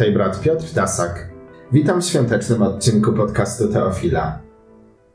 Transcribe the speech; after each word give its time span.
Tutaj 0.00 0.14
brat 0.14 0.40
Piotr 0.40 0.64
Tasak. 0.74 1.28
Witam 1.72 2.02
w 2.02 2.04
świątecznym 2.04 2.62
odcinku 2.62 3.12
podcastu 3.12 3.72
Teofila. 3.72 4.38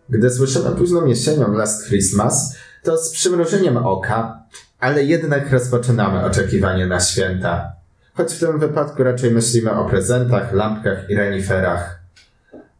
Gdy 0.09 0.29
słyszymy 0.29 0.71
późną 0.71 1.05
jesienią 1.05 1.53
Last 1.53 1.87
Christmas, 1.87 2.55
to 2.83 2.97
z 2.97 3.11
przymrużeniem 3.11 3.77
oka, 3.77 4.43
ale 4.79 5.03
jednak 5.03 5.51
rozpoczynamy 5.51 6.25
oczekiwanie 6.25 6.87
na 6.87 6.99
święta. 6.99 7.73
Choć 8.13 8.33
w 8.33 8.39
tym 8.39 8.59
wypadku 8.59 9.03
raczej 9.03 9.31
myślimy 9.31 9.71
o 9.71 9.89
prezentach, 9.89 10.53
lampkach 10.53 11.09
i 11.09 11.15
reniferach. 11.15 11.99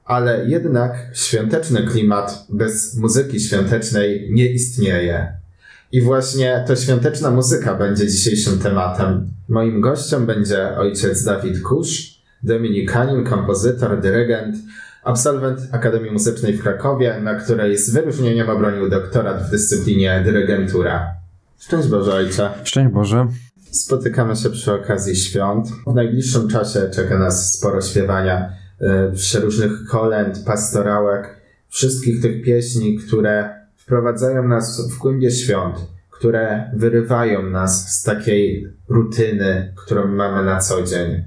Ale 0.04 0.46
jednak 0.46 0.96
świąteczny 1.14 1.88
klimat 1.88 2.46
bez 2.50 2.98
muzyki 2.98 3.40
świątecznej 3.40 4.30
nie 4.32 4.52
istnieje. 4.52 5.38
I 5.92 6.02
właśnie 6.02 6.64
to 6.68 6.76
świąteczna 6.76 7.32
muzyka 7.32 7.76
będzie 7.76 8.08
dzisiejszym 8.08 8.60
tematem. 8.60 9.30
Moim 9.50 9.82
gościem 9.82 10.26
będzie 10.26 10.78
ojciec 10.78 11.24
Dawid 11.24 11.62
Kusz, 11.62 12.22
dominikanin, 12.44 13.24
kompozytor, 13.24 14.02
dyrygent, 14.02 14.56
absolwent 15.04 15.60
Akademii 15.72 16.12
Muzycznej 16.12 16.54
w 16.54 16.62
Krakowie, 16.62 17.22
na 17.24 17.36
której 17.36 17.78
z 17.78 17.90
wyróżnieniem 17.90 18.50
obronił 18.50 18.90
doktorat 18.90 19.48
w 19.48 19.52
dyscyplinie 19.52 20.22
dyrygentura. 20.26 21.12
Szczęść 21.60 21.88
Boże, 21.88 22.14
ojcze. 22.14 22.50
Szczęść 22.64 22.94
Boże. 22.94 23.28
Spotykamy 23.72 24.36
się 24.36 24.50
przy 24.50 24.74
okazji 24.74 25.16
świąt. 25.16 25.68
W 25.88 25.94
najbliższym 25.94 26.48
czasie 26.50 26.90
czeka 26.94 27.20
nas 27.20 27.54
sporo 27.54 27.82
śpiewania 27.82 28.50
y, 28.82 29.16
przeróżnych 29.16 29.72
kolęd, 29.92 30.44
pastorałek, 30.46 31.42
wszystkich 31.70 32.22
tych 32.22 32.44
pieśni, 32.44 32.98
które 32.98 33.65
wprowadzają 33.86 34.48
nas 34.48 34.90
w 34.92 34.98
głębie 34.98 35.32
świąt, 35.32 35.76
które 36.12 36.72
wyrywają 36.76 37.50
nas 37.50 38.00
z 38.00 38.04
takiej 38.04 38.68
rutyny, 38.90 39.74
którą 39.86 40.08
mamy 40.08 40.46
na 40.46 40.60
co 40.60 40.84
dzień. 40.84 41.24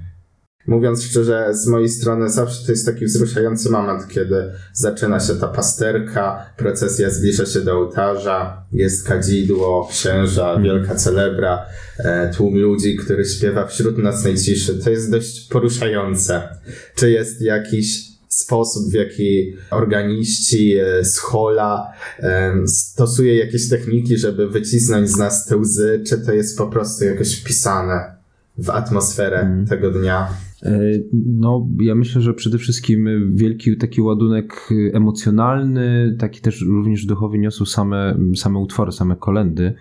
Mówiąc 0.67 1.03
szczerze, 1.03 1.47
z 1.51 1.67
mojej 1.67 1.89
strony 1.89 2.29
zawsze 2.29 2.65
to 2.65 2.71
jest 2.71 2.85
taki 2.85 3.05
wzruszający 3.05 3.69
moment, 3.69 4.07
kiedy 4.07 4.51
zaczyna 4.73 5.19
się 5.19 5.35
ta 5.35 5.47
pasterka, 5.47 6.53
procesja 6.57 7.09
zbliża 7.09 7.45
się 7.45 7.61
do 7.61 7.73
ołtarza, 7.73 8.65
jest 8.71 9.07
kadzidło, 9.07 9.87
księża, 9.91 10.59
wielka 10.59 10.95
celebra, 10.95 11.65
e, 11.99 12.33
tłum 12.33 12.55
ludzi, 12.55 12.95
który 12.95 13.25
śpiewa 13.25 13.67
wśród 13.67 13.97
nocnej 13.97 14.37
ciszy. 14.37 14.83
To 14.83 14.89
jest 14.89 15.11
dość 15.11 15.47
poruszające. 15.47 16.49
Czy 16.95 17.11
jest 17.11 17.41
jakiś 17.41 18.08
sposób, 18.29 18.91
w 18.91 18.93
jaki 18.93 19.53
organiści 19.71 20.75
e, 20.77 21.05
z 21.05 21.17
hola 21.17 21.91
e, 22.19 22.53
stosuje 22.67 23.37
jakieś 23.37 23.69
techniki, 23.69 24.17
żeby 24.17 24.49
wycisnąć 24.49 25.09
z 25.09 25.17
nas 25.17 25.45
te 25.45 25.57
łzy, 25.57 26.03
czy 26.07 26.17
to 26.17 26.33
jest 26.33 26.57
po 26.57 26.67
prostu 26.67 27.05
jakoś 27.05 27.41
wpisane 27.41 28.15
w 28.57 28.69
atmosferę 28.69 29.39
mm. 29.39 29.65
tego 29.65 29.91
dnia? 29.91 30.27
E, 30.63 30.79
no, 31.13 31.67
ja 31.81 31.95
myślę, 31.95 32.21
że 32.21 32.33
przede 32.33 32.57
wszystkim 32.57 33.31
wielki 33.35 33.77
taki 33.77 34.01
ładunek 34.01 34.69
emocjonalny, 34.93 36.15
taki 36.19 36.41
też 36.41 36.61
również 36.61 37.05
duchowy 37.05 37.37
niosą 37.37 37.65
same, 37.65 38.17
same 38.35 38.59
utwory, 38.59 38.91
same 38.91 39.15
kolendy, 39.15 39.73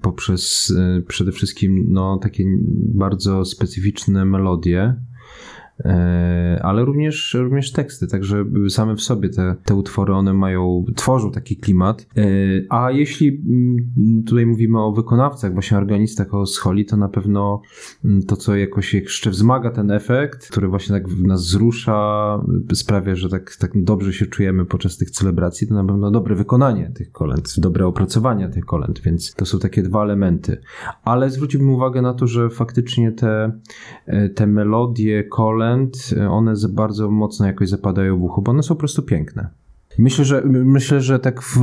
poprzez 0.00 0.72
przede 1.08 1.32
wszystkim 1.32 1.86
no, 1.88 2.18
takie 2.22 2.44
bardzo 2.94 3.44
specyficzne 3.44 4.24
melodie, 4.24 4.94
ale 6.62 6.84
również, 6.84 7.36
również 7.40 7.72
teksty, 7.72 8.06
także 8.06 8.44
same 8.68 8.96
w 8.96 9.02
sobie 9.02 9.28
te, 9.28 9.56
te 9.64 9.74
utwory, 9.74 10.12
one 10.14 10.34
mają, 10.34 10.84
tworzą 10.96 11.30
taki 11.30 11.56
klimat. 11.56 12.06
E, 12.16 12.22
a 12.68 12.90
jeśli 12.90 13.28
mm, 13.28 14.24
tutaj 14.24 14.46
mówimy 14.46 14.82
o 14.82 14.92
wykonawcach, 14.92 15.52
właśnie 15.52 15.76
organistach, 15.76 16.34
o 16.34 16.46
scholi, 16.46 16.86
to 16.86 16.96
na 16.96 17.08
pewno 17.08 17.62
mm, 18.04 18.22
to, 18.22 18.36
co 18.36 18.56
jakoś 18.56 18.94
jeszcze 18.94 19.30
wzmaga 19.30 19.70
ten 19.70 19.90
efekt, 19.90 20.50
który 20.50 20.68
właśnie 20.68 21.00
tak 21.00 21.08
nas 21.18 21.42
wzrusza, 21.42 22.40
sprawia, 22.72 23.14
że 23.14 23.28
tak, 23.28 23.56
tak 23.56 23.70
dobrze 23.74 24.12
się 24.12 24.26
czujemy 24.26 24.64
podczas 24.64 24.96
tych 24.96 25.10
celebracji, 25.10 25.68
to 25.68 25.74
na 25.74 25.84
pewno 25.84 26.10
dobre 26.10 26.34
wykonanie 26.34 26.92
tych 26.94 27.12
kolęd, 27.12 27.54
dobre 27.58 27.86
opracowanie 27.86 28.48
tych 28.48 28.64
kolęd, 28.64 29.00
więc 29.00 29.34
to 29.34 29.46
są 29.46 29.58
takie 29.58 29.82
dwa 29.82 30.02
elementy. 30.02 30.60
Ale 31.04 31.30
zwróciłbym 31.30 31.70
uwagę 31.70 32.02
na 32.02 32.14
to, 32.14 32.26
że 32.26 32.50
faktycznie 32.50 33.12
te, 33.12 33.52
e, 34.06 34.28
te 34.28 34.46
melodie 34.46 35.24
kolęd 35.24 35.67
one 36.30 36.54
bardzo 36.70 37.10
mocno 37.10 37.46
jakoś 37.46 37.68
zapadają 37.68 38.18
w 38.18 38.22
ucho, 38.22 38.42
bo 38.42 38.50
one 38.50 38.62
są 38.62 38.74
po 38.74 38.78
prostu 38.78 39.02
piękne. 39.02 39.50
Myślę, 39.98 40.24
że 40.24 40.42
myślę, 40.46 41.00
że 41.00 41.18
tak 41.18 41.42
w, 41.42 41.56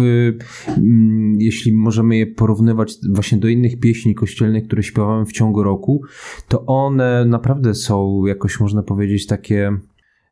mm, 0.77 1.35
jeśli 1.39 1.73
możemy 1.73 2.17
je 2.17 2.27
porównywać 2.27 2.95
właśnie 3.09 3.37
do 3.37 3.47
innych 3.47 3.79
pieśni 3.79 4.15
kościelnych, 4.15 4.63
które 4.67 4.83
śpiewamy 4.83 5.25
w 5.25 5.31
ciągu 5.31 5.63
roku, 5.63 6.01
to 6.47 6.65
one 6.65 7.25
naprawdę 7.25 7.73
są 7.73 8.25
jakoś 8.25 8.59
można 8.59 8.83
powiedzieć 8.83 9.27
takie 9.27 9.77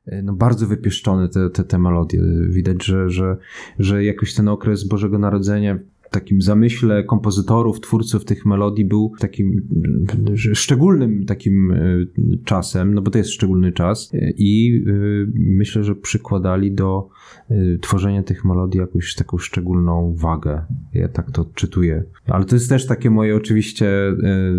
e, 0.06 0.22
no 0.22 0.34
bardzo 0.34 0.68
wypieszczone 0.68 1.30
te, 1.30 1.50
te, 1.50 1.64
te 1.64 1.80
melodie. 1.80 2.22
Widać, 2.50 2.86
że, 2.86 3.10
że, 3.10 3.38
że 3.80 4.04
jakoś 4.04 4.34
ten 4.34 4.48
okres 4.48 4.88
Bożego 4.88 5.20
Narodzenia 5.20 5.80
takim 6.13 6.41
zamyśle 6.41 7.03
kompozytorów, 7.03 7.79
twórców 7.79 8.25
tych 8.25 8.46
melodii 8.46 8.85
był 8.85 9.12
takim 9.19 9.68
szczególnym 10.53 11.25
takim 11.25 11.72
e, 11.72 12.06
czasem, 12.46 12.94
no 12.94 13.01
bo 13.01 13.12
to 13.12 13.18
jest 13.18 13.31
szczególny 13.31 13.72
czas 13.72 14.12
e, 14.13 14.31
i 14.38 14.84
e, 14.88 14.91
myślę, 15.35 15.84
że 15.84 15.96
przykładali 15.96 16.72
do 16.72 17.09
tworzenia 17.81 18.24
tych 18.24 18.46
melodii 18.46 18.79
jakąś 18.79 19.16
taką 19.16 19.38
szczególną 19.38 20.16
wagę. 20.16 20.66
Ja 20.94 21.07
tak 21.07 21.31
to 21.31 21.41
odczytuję. 21.41 22.03
Ale 22.28 22.45
to 22.45 22.56
jest 22.56 22.69
też 22.69 22.88
takie 22.88 23.09
moje 23.09 23.35
oczywiście, 23.35 23.88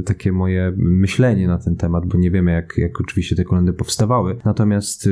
takie 0.05 0.33
moje 0.33 0.73
myślenie 0.77 1.49
na 1.49 1.59
ten 1.59 1.77
temat, 1.77 2.07
bo 2.07 2.19
nie 2.19 2.31
wiemy 2.31 2.53
jak, 2.53 2.79
jak 2.79 3.01
oczywiście 3.01 3.37
te 3.37 3.45
kolendy 3.45 3.73
powstawały. 3.73 4.37
Natomiast 4.45 5.09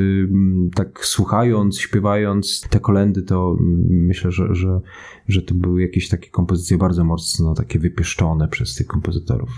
tak 0.74 1.06
słuchając, 1.06 1.78
śpiewając 1.78 2.60
te 2.70 2.80
kolendy, 2.80 3.22
to 3.22 3.56
myślę, 3.88 4.30
że, 4.30 4.54
że, 4.54 4.80
że 5.28 5.42
to 5.42 5.54
były 5.54 5.82
jakieś 5.82 6.08
takie 6.08 6.30
kompozycje 6.32 6.78
bardzo 6.78 7.04
mocno 7.04 7.54
takie 7.54 7.78
wypieszczone 7.78 8.48
przez 8.48 8.74
tych 8.74 8.86
kompozytorów. 8.86 9.50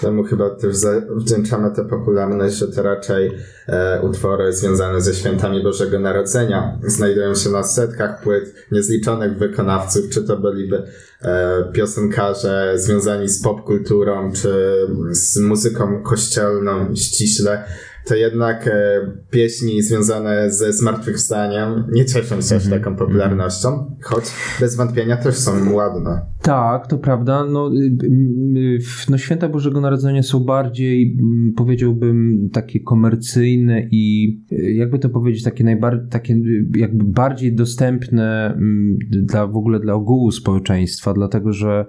Temu 0.00 0.24
chyba 0.24 0.50
też 0.50 0.76
wdzięczamy 1.16 1.70
tę 1.70 1.84
popularność, 1.84 2.56
że 2.56 2.68
to 2.68 2.82
raczej 2.82 3.32
e, 3.68 4.02
utwory 4.02 4.52
związane 4.52 5.00
ze 5.00 5.14
świętami 5.14 5.62
Bożego 5.62 6.00
Narodzenia 6.00 6.78
znajdują 6.86 7.34
się 7.34 7.50
na 7.50 7.62
setkach 7.62 8.22
płyt 8.22 8.54
niezliczonych 8.72 9.38
wykonawców, 9.38 10.08
czy 10.10 10.24
to 10.24 10.36
byliby 10.36 10.82
e, 11.22 11.64
piosenkarze 11.72 12.72
związani 12.76 13.28
z 13.28 13.42
popkulturą, 13.42 14.32
czy 14.32 14.86
z 15.10 15.38
muzyką 15.38 16.02
kościelną 16.02 16.94
ściśle 16.94 17.64
to 18.04 18.14
jednak 18.14 18.66
e, 18.66 19.00
pieśni 19.30 19.82
związane 19.82 20.50
ze 20.50 20.72
zmartwychwstaniem 20.72 21.84
nie 21.92 22.04
cieszą 22.04 22.40
się 22.40 22.56
aż 22.56 22.64
mhm. 22.64 22.82
taką 22.82 22.96
popularnością, 22.96 23.96
choć 24.02 24.24
bez 24.60 24.76
wątpienia 24.76 25.16
też 25.16 25.34
są 25.34 25.72
ładne. 25.72 26.20
Tak, 26.42 26.86
to 26.86 26.98
prawda. 26.98 27.44
No, 27.44 27.70
y, 27.74 28.06
y, 28.06 28.78
no 29.10 29.18
święta 29.18 29.48
Bożego 29.48 29.80
Narodzenia 29.80 30.22
są 30.22 30.40
bardziej, 30.40 31.16
mm, 31.20 31.52
powiedziałbym, 31.56 32.48
takie 32.52 32.80
komercyjne 32.80 33.88
i 33.90 34.36
y, 34.52 34.72
jakby 34.72 34.98
to 34.98 35.08
powiedzieć, 35.08 35.42
takie, 35.42 35.64
najbar- 35.64 36.08
takie 36.10 36.42
jakby 36.76 37.04
bardziej 37.04 37.54
dostępne 37.54 38.54
mm, 38.54 38.98
dla 39.10 39.46
w 39.46 39.56
ogóle 39.56 39.80
dla 39.80 39.94
ogółu 39.94 40.30
społeczeństwa, 40.30 41.12
dlatego 41.14 41.52
że 41.52 41.86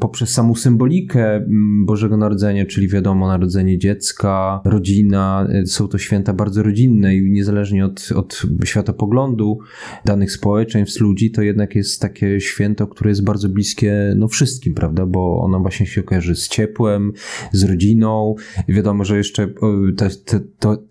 poprzez 0.00 0.30
samą 0.30 0.54
symbolikę 0.54 1.34
mm, 1.36 1.86
Bożego 1.86 2.16
Narodzenia, 2.16 2.66
czyli 2.66 2.88
wiadomo, 2.88 3.28
narodzenie 3.28 3.78
dziecka, 3.78 4.60
rodzina, 4.64 5.23
Y, 5.62 5.66
są 5.66 5.88
to 5.88 5.98
święta 5.98 6.32
bardzo 6.32 6.62
rodzinne 6.62 7.16
i 7.16 7.30
niezależnie 7.30 7.84
od, 7.84 8.08
od 8.14 8.42
światopoglądu 8.64 9.58
danych 10.04 10.32
społeczeństw, 10.32 11.00
ludzi, 11.00 11.30
to 11.30 11.42
jednak 11.42 11.74
jest 11.74 12.00
takie 12.00 12.40
święto, 12.40 12.86
które 12.86 13.10
jest 13.10 13.24
bardzo 13.24 13.48
bliskie 13.48 14.14
no, 14.16 14.28
wszystkim, 14.28 14.74
prawda? 14.74 15.06
Bo 15.06 15.40
ono 15.40 15.60
właśnie 15.60 15.86
się 15.86 16.02
kojarzy 16.02 16.36
z 16.36 16.48
ciepłem, 16.48 17.12
z 17.52 17.64
rodziną. 17.64 18.34
Wiadomo, 18.68 19.04
że 19.04 19.16
jeszcze 19.16 19.48
te, 19.96 20.08
te, 20.10 20.40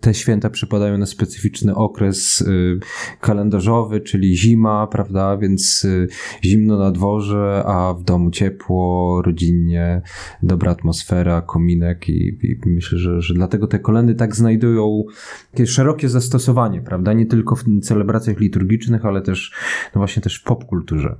te 0.00 0.14
święta 0.14 0.50
przypadają 0.50 0.98
na 0.98 1.06
specyficzny 1.06 1.74
okres 1.74 2.40
y, 2.40 2.78
kalendarzowy, 3.20 4.00
czyli 4.00 4.36
zima, 4.36 4.86
prawda? 4.86 5.36
Więc 5.36 5.84
y, 5.84 6.08
zimno 6.44 6.78
na 6.78 6.90
dworze, 6.90 7.62
a 7.66 7.94
w 7.94 8.04
domu 8.04 8.30
ciepło, 8.30 9.22
rodzinnie, 9.22 10.02
dobra 10.42 10.70
atmosfera, 10.70 11.42
kominek 11.42 12.08
i, 12.08 12.38
i 12.42 12.58
myślę, 12.66 12.98
że, 12.98 13.20
że 13.20 13.34
dlatego 13.34 13.66
te 13.66 13.78
kolendy 13.78 14.14
tak 14.14 14.23
tak 14.24 14.36
znajdują 14.36 15.04
takie 15.50 15.66
szerokie 15.66 16.08
zastosowanie, 16.08 16.82
prawda? 16.82 17.12
Nie 17.12 17.26
tylko 17.26 17.56
w 17.56 17.64
celebracjach 17.82 18.38
liturgicznych, 18.40 19.04
ale 19.04 19.22
też, 19.22 19.52
no 19.94 19.98
właśnie 19.98 20.22
też 20.22 20.40
w 20.40 20.42
popkulturze. 20.42 21.16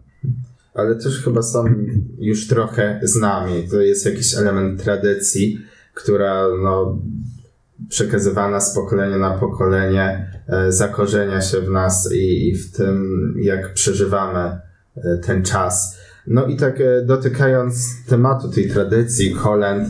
Ale 0.75 0.95
też 0.95 1.25
chyba 1.25 1.43
są 1.43 1.65
już 2.19 2.49
trochę 2.49 3.01
z 3.03 3.17
nami. 3.17 3.69
To 3.71 3.81
jest 3.81 4.07
jakiś 4.07 4.35
element 4.35 4.83
tradycji, 4.83 5.59
która 5.95 6.47
no, 6.63 6.99
przekazywana 7.89 8.61
z 8.61 8.75
pokolenia 8.75 9.19
na 9.19 9.39
pokolenie 9.39 10.31
e, 10.49 10.73
zakorzenia 10.73 11.41
się 11.41 11.61
w 11.61 11.71
nas 11.71 12.13
i, 12.13 12.49
i 12.49 12.57
w 12.57 12.73
tym, 12.73 13.35
jak 13.39 13.75
przeżywamy 13.75 14.41
e, 14.97 15.19
ten 15.19 15.43
czas. 15.43 15.99
No 16.27 16.47
i 16.47 16.57
tak 16.57 16.81
e, 16.81 17.03
dotykając 17.03 18.07
tematu 18.09 18.49
tej 18.49 18.71
tradycji, 18.71 19.33
Holend, 19.33 19.89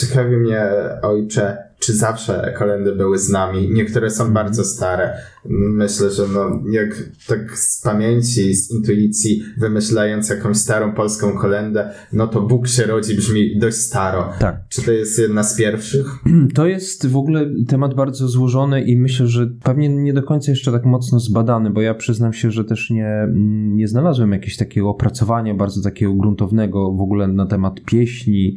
ciekawi 0.00 0.36
mnie, 0.36 0.70
ojcze, 1.02 1.63
czy 1.84 1.94
zawsze 1.96 2.54
kolendy 2.58 2.92
były 2.92 3.18
z 3.18 3.28
nami. 3.28 3.70
Niektóre 3.72 4.10
są 4.10 4.32
bardzo 4.32 4.64
stare. 4.64 5.18
Myślę, 5.50 6.10
że 6.10 6.22
no, 6.34 6.62
jak 6.70 7.10
tak 7.28 7.58
z 7.58 7.82
pamięci, 7.82 8.54
z 8.54 8.70
intuicji, 8.70 9.42
wymyślając 9.58 10.28
jakąś 10.28 10.56
starą 10.56 10.92
polską 10.92 11.32
kolendę, 11.32 11.90
no 12.12 12.26
to 12.26 12.40
Bóg 12.40 12.68
się 12.68 12.82
rodzi 12.86 13.16
brzmi 13.16 13.58
dość 13.58 13.76
staro. 13.76 14.32
Tak. 14.38 14.56
Czy 14.68 14.82
to 14.82 14.92
jest 14.92 15.18
jedna 15.18 15.42
z 15.42 15.56
pierwszych? 15.56 16.06
To 16.54 16.66
jest 16.66 17.06
w 17.06 17.16
ogóle 17.16 17.50
temat 17.68 17.94
bardzo 17.94 18.28
złożony 18.28 18.84
i 18.84 18.96
myślę, 18.96 19.26
że 19.26 19.46
pewnie 19.62 19.88
nie 19.88 20.12
do 20.12 20.22
końca 20.22 20.52
jeszcze 20.52 20.72
tak 20.72 20.84
mocno 20.84 21.20
zbadany, 21.20 21.70
bo 21.70 21.80
ja 21.80 21.94
przyznam 21.94 22.32
się, 22.32 22.50
że 22.50 22.64
też 22.64 22.90
nie, 22.90 23.06
mm, 23.06 23.76
nie 23.76 23.88
znalazłem 23.88 24.32
jakiegoś 24.32 24.56
takiego 24.56 24.90
opracowania 24.90 25.54
bardzo 25.54 25.82
takiego 25.82 26.14
gruntownego 26.14 26.92
w 26.92 27.00
ogóle 27.00 27.28
na 27.28 27.46
temat 27.46 27.80
pieśni 27.80 28.56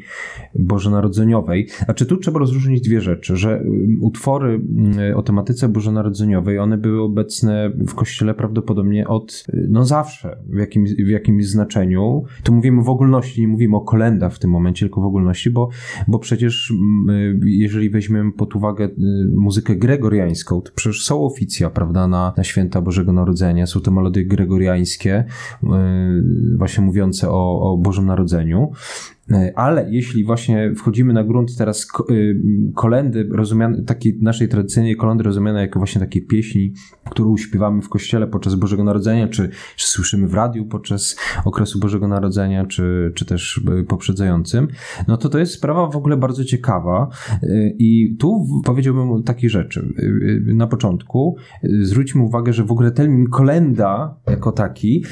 bożonarodzeniowej. 0.55 1.67
Znaczy 1.85 2.05
tu 2.05 2.17
trzeba 2.17 2.39
rozróżnić 2.39 2.81
dwie 2.81 3.01
rzeczy, 3.01 3.35
że 3.35 3.57
mm, 3.57 3.97
utwory 4.01 4.61
mm, 4.77 5.17
o 5.17 5.21
tematyce 5.21 5.69
bożonarodzeniowej, 5.69 6.59
one 6.59 6.76
były 6.77 7.01
obecne 7.01 7.69
w 7.69 7.95
kościele 7.95 8.33
prawdopodobnie 8.33 9.07
od, 9.07 9.43
y, 9.53 9.67
no 9.69 9.85
zawsze, 9.85 10.37
w 10.49 10.57
jakimś, 10.57 10.93
w 10.93 11.07
jakimś 11.07 11.47
znaczeniu. 11.47 12.23
Tu 12.43 12.53
mówimy 12.53 12.83
w 12.83 12.89
ogólności, 12.89 13.41
nie 13.41 13.47
mówimy 13.47 13.77
o 13.77 13.81
kolendach 13.81 14.33
w 14.33 14.39
tym 14.39 14.51
momencie, 14.51 14.85
tylko 14.85 15.01
w 15.01 15.05
ogólności, 15.05 15.49
bo, 15.49 15.69
bo 16.07 16.19
przecież 16.19 16.71
y, 16.71 17.39
jeżeli 17.45 17.89
weźmiemy 17.89 18.31
pod 18.31 18.55
uwagę 18.55 18.85
y, 18.85 18.91
muzykę 19.35 19.75
gregoriańską, 19.75 20.61
to 20.61 20.71
przecież 20.75 21.03
są 21.03 21.25
oficja, 21.25 21.69
prawda, 21.69 22.07
na, 22.07 22.33
na 22.37 22.43
święta 22.43 22.81
Bożego 22.81 23.13
Narodzenia, 23.13 23.67
są 23.67 23.81
te 23.81 23.91
melodie 23.91 24.25
gregoriańskie, 24.25 25.23
właśnie 26.57 26.83
mówiące 26.83 27.29
o, 27.29 27.71
o 27.71 27.77
Bożym 27.77 28.05
Narodzeniu. 28.05 28.71
Y, 29.31 29.55
Ale 29.55 29.87
jeśli 29.91 30.25
właśnie 30.25 30.73
wchodzimy 30.75 31.13
na 31.13 31.23
grunt 31.23 31.57
teraz 31.57 31.87
y, 32.09 32.41
kolendy, 32.75 33.29
rozumiane, 33.31 33.83
takiej 33.83 34.19
naszej 34.21 34.47
tradycyjnej 34.47 34.95
kolendy 34.95 35.23
rozumiane 35.23 35.61
jako 35.61 35.79
właśnie 35.79 36.01
takie 36.01 36.21
pieśni, 36.21 36.73
którą 37.09 37.37
śpiewamy 37.37 37.81
w 37.81 37.89
kościele 37.89 38.27
podczas 38.27 38.55
Bożego 38.55 38.83
Narodzenia, 38.83 39.27
czy, 39.27 39.49
czy 39.75 39.87
słyszymy 39.87 40.27
w 40.27 40.33
radiu 40.33 40.65
podczas 40.65 41.17
okresu 41.45 41.79
Bożego 41.79 42.07
Narodzenia, 42.07 42.65
czy, 42.65 43.11
czy 43.15 43.25
też 43.25 43.57
y, 43.57 43.83
poprzedzającym, 43.83 44.67
no 45.07 45.17
to 45.17 45.29
to 45.29 45.39
jest 45.39 45.53
sprawa 45.53 45.89
w 45.89 45.95
ogóle 45.95 46.17
bardzo 46.17 46.43
ciekawa 46.43 47.09
y, 47.43 47.75
i 47.79 48.15
tu 48.19 48.45
powiedziałbym 48.65 49.11
o 49.11 49.21
takiej 49.21 49.49
rzeczy. 49.49 49.93
Na 50.45 50.67
początku 50.67 51.35
zwróćmy 51.81 52.23
uwagę, 52.23 52.53
że 52.53 52.63
w 52.63 52.71
ogóle 52.71 52.91
termin 52.91 53.25
kolenda 53.29 54.19
jako 54.27 54.51
taki 54.51 55.03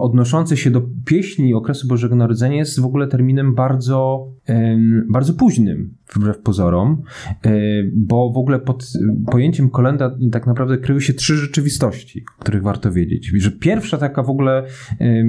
odnoszący 0.00 0.56
się 0.56 0.70
do 0.70 0.82
pieśni 1.04 1.54
okresu 1.54 1.88
Bożego 1.88 2.16
Narodzenia 2.16 2.56
jest 2.56 2.80
w 2.86 2.88
ogóle 2.88 3.06
terminem 3.06 3.54
bardzo, 3.54 4.28
bardzo 5.12 5.34
późnym, 5.34 5.94
wbrew 6.14 6.38
pozorom, 6.38 7.02
y, 7.46 7.92
bo 7.96 8.32
w 8.32 8.36
ogóle 8.36 8.58
pod 8.58 8.86
pojęciem 9.30 9.70
kolenda 9.70 10.16
tak 10.32 10.46
naprawdę 10.46 10.78
kryły 10.78 11.00
się 11.00 11.14
trzy 11.14 11.36
rzeczywistości, 11.36 12.24
o 12.38 12.40
których 12.40 12.62
warto 12.62 12.92
wiedzieć. 12.92 13.32
Że 13.36 13.50
pierwsza 13.50 13.98
taka 13.98 14.22
w 14.22 14.30
ogóle 14.30 14.66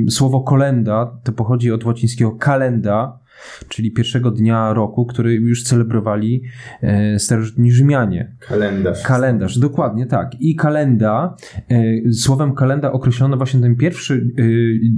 słowo 0.09 0.41
kolenda 0.41 1.19
to 1.23 1.31
pochodzi 1.31 1.71
od 1.71 1.85
łacińskiego 1.85 2.31
kalenda, 2.31 3.19
czyli 3.67 3.91
pierwszego 3.91 4.31
dnia 4.31 4.73
roku, 4.73 5.05
który 5.05 5.33
już 5.33 5.63
celebrowali 5.63 6.41
e, 6.81 7.19
starożytni 7.19 7.71
Rzymianie. 7.71 8.35
Kalendarz. 8.39 9.03
Kalendarz, 9.03 9.59
dokładnie 9.59 10.05
tak. 10.05 10.31
I 10.39 10.55
kalenda, 10.55 11.35
e, 11.69 12.13
słowem 12.13 12.55
kalenda 12.55 12.91
określono 12.91 13.37
właśnie 13.37 13.59
ten 13.59 13.75
pierwszy 13.75 14.15
e, 14.15 14.43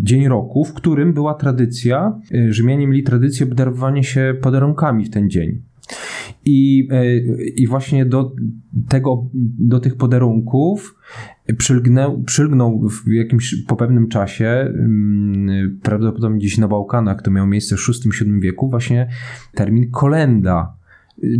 dzień 0.04 0.28
roku, 0.28 0.66
w 0.66 0.74
którym 0.74 1.14
była 1.14 1.34
tradycja, 1.34 2.20
e, 2.34 2.54
Rzymianie 2.54 2.88
mieli 2.88 3.04
tradycję 3.04 3.46
obdarowywania 3.46 4.04
się 4.04 4.36
podarunkami 4.42 5.06
w 5.06 5.10
ten 5.10 5.30
dzień. 5.30 5.62
I, 6.46 6.88
e, 6.92 7.18
I 7.56 7.68
właśnie 7.68 8.06
do 8.06 8.32
tego, 8.90 9.30
do 9.60 9.80
tych 9.80 9.96
podarunków 9.96 10.96
przylgnął, 11.58 12.24
przylgnął 12.24 12.90
w 12.90 13.12
jakimś 13.12 13.56
po 13.68 13.76
pewnym 13.76 14.08
czasie, 14.08 14.48
mm, 14.48 15.80
prawdopodobnie 15.84 16.38
gdzieś 16.40 16.58
na 16.58 16.68
Bałkanach, 16.68 17.22
to 17.22 17.32
miało 17.32 17.48
miejsce 17.48 17.76
w 17.76 17.80
VI-VII 17.88 18.40
wieku, 18.40 18.70
właśnie 18.70 19.10
termin 19.56 19.92
kolenda. 19.92 20.80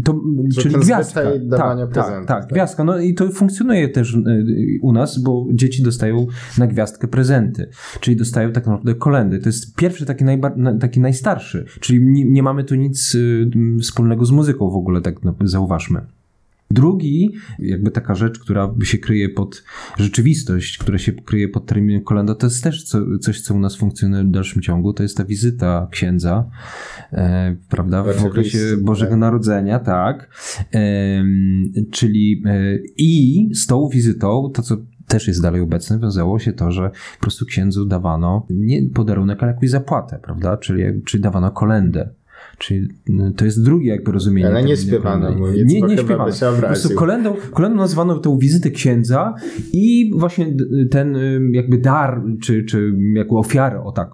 To, 0.04 0.22
Że 0.50 0.62
czyli 0.62 0.76
gwiazdka. 0.76 1.22
dawania 1.42 1.88
tak, 1.88 1.96
tak, 1.96 2.04
prezentów, 2.04 2.28
tak, 2.28 2.44
tak. 2.44 2.54
gwiazdka. 2.54 2.84
No 2.84 3.00
i 3.00 3.14
to 3.14 3.32
funkcjonuje 3.32 3.90
też 3.90 4.14
y, 4.14 4.20
u 4.82 4.94
nas, 4.94 5.20
bo 5.20 5.48
dzieci 5.54 5.84
dostają 5.84 6.28
na 6.58 6.68
gwiazdkę 6.68 7.08
prezenty, 7.08 7.70
czyli 8.00 8.18
dostają 8.18 8.52
tak 8.52 8.66
naprawdę 8.66 8.96
kolendy. 8.96 9.40
To 9.40 9.50
jest 9.50 9.76
pierwszy 9.76 10.06
taki, 10.06 10.24
najba, 10.24 10.52
na- 10.56 10.78
taki 10.78 11.00
najstarszy, 11.00 11.66
czyli 11.80 12.06
nie, 12.06 12.26
nie 12.26 12.44
mamy 12.44 12.64
tu 12.64 12.76
nic 12.76 13.16
y, 13.16 13.50
wspólnego 13.82 14.26
z 14.26 14.32
muzyką 14.32 14.70
w 14.70 14.76
ogóle, 14.76 15.02
tak 15.02 15.24
no, 15.24 15.36
zauważmy. 15.44 16.02
Drugi, 16.72 17.32
jakby 17.60 17.92
taka 17.92 18.16
rzecz, 18.16 18.40
która 18.40 18.76
się 18.84 18.98
kryje 18.98 19.30
pod 19.30 19.64
rzeczywistość, 19.98 20.78
która 20.78 20.98
się 20.98 21.12
kryje 21.12 21.48
pod 21.48 21.66
terminem 21.66 22.04
kolenda, 22.04 22.36
to 22.36 22.48
jest 22.48 22.64
też 22.64 22.84
co, 22.84 23.18
coś, 23.22 23.42
co 23.42 23.54
u 23.54 23.60
nas 23.60 23.76
funkcjonuje 23.76 24.24
w 24.24 24.32
dalszym 24.32 24.62
ciągu, 24.62 24.94
to 24.94 25.04
jest 25.04 25.18
ta 25.18 25.26
wizyta 25.26 25.88
księdza, 25.92 26.50
e, 27.14 27.56
prawda, 27.70 28.04
w 28.04 28.26
okresie 28.26 28.60
tak. 28.72 28.84
Bożego 28.84 29.18
Narodzenia, 29.18 29.80
tak. 29.80 30.30
Em, 30.72 31.72
czyli 31.92 32.44
e, 32.46 32.80
i 32.98 33.50
z 33.54 33.68
tą 33.68 33.90
wizytą, 33.90 34.52
to 34.54 34.62
co 34.62 34.78
też 35.08 35.28
jest 35.28 35.42
dalej 35.42 35.62
obecne, 35.62 36.00
wiązało 36.00 36.40
się 36.40 36.54
to, 36.54 36.72
że 36.72 36.92
po 37.16 37.22
prostu 37.22 37.46
księdzu 37.46 37.86
dawano 37.86 38.46
nie 38.50 38.90
podarunek, 38.90 39.44
ale 39.44 39.52
jakąś 39.52 39.70
zapłatę, 39.70 40.20
prawda, 40.24 40.58
czyli, 40.58 40.84
czyli 41.06 41.24
dawano 41.24 41.52
kolendę. 41.52 42.10
Czyli 42.60 42.88
y, 43.10 43.34
to 43.36 43.46
jest 43.46 43.64
drugie 43.64 43.90
jakby 43.90 44.12
rozumienie. 44.12 44.48
Ale 44.48 44.64
nie 44.64 44.78
śpiewano 44.78 45.22
kolendy. 45.22 45.42
mu 45.42 45.52
nic, 45.52 45.74
Nie, 45.74 45.82
nie 45.82 45.98
śpiewano. 45.98 46.32
Po 46.62 46.68
prostu 46.68 46.96
kolendą, 46.96 47.36
kolendą 47.52 47.78
nazwano 47.78 48.20
tą 48.20 48.38
wizytę 48.38 48.72
księdza 48.72 49.36
i 49.74 50.12
właśnie 50.16 50.56
ten 50.92 51.16
y, 51.16 51.42
jakby 51.52 51.78
dar, 51.78 52.22
czy, 52.42 52.64
czy 52.64 52.94
jakby 53.14 53.38
ofiarę, 53.38 53.84
o 53.84 53.92
tak 53.92 54.10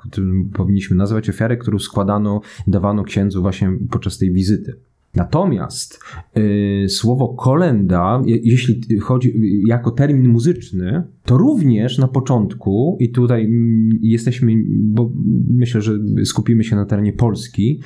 powinniśmy 0.53 0.95
nazwać 0.95 1.29
ofiarę, 1.29 1.57
którą 1.57 1.79
składano, 1.79 2.41
dawano 2.67 3.03
księdzu 3.03 3.41
właśnie 3.41 3.71
podczas 3.91 4.17
tej 4.17 4.31
wizyty. 4.31 4.75
Natomiast 5.15 5.99
y, 6.37 6.85
słowo 6.89 7.27
kolenda, 7.27 8.21
je, 8.25 8.37
jeśli 8.43 8.99
chodzi 8.99 9.33
jako 9.67 9.91
termin 9.91 10.27
muzyczny, 10.27 11.03
to 11.25 11.37
również 11.37 11.97
na 11.97 12.07
początku, 12.07 12.97
i 12.99 13.11
tutaj 13.11 13.45
mm, 13.45 13.89
jesteśmy, 14.01 14.51
bo 14.67 15.11
myślę, 15.49 15.81
że 15.81 15.93
skupimy 16.25 16.63
się 16.63 16.75
na 16.75 16.85
terenie 16.85 17.13
Polski, 17.13 17.81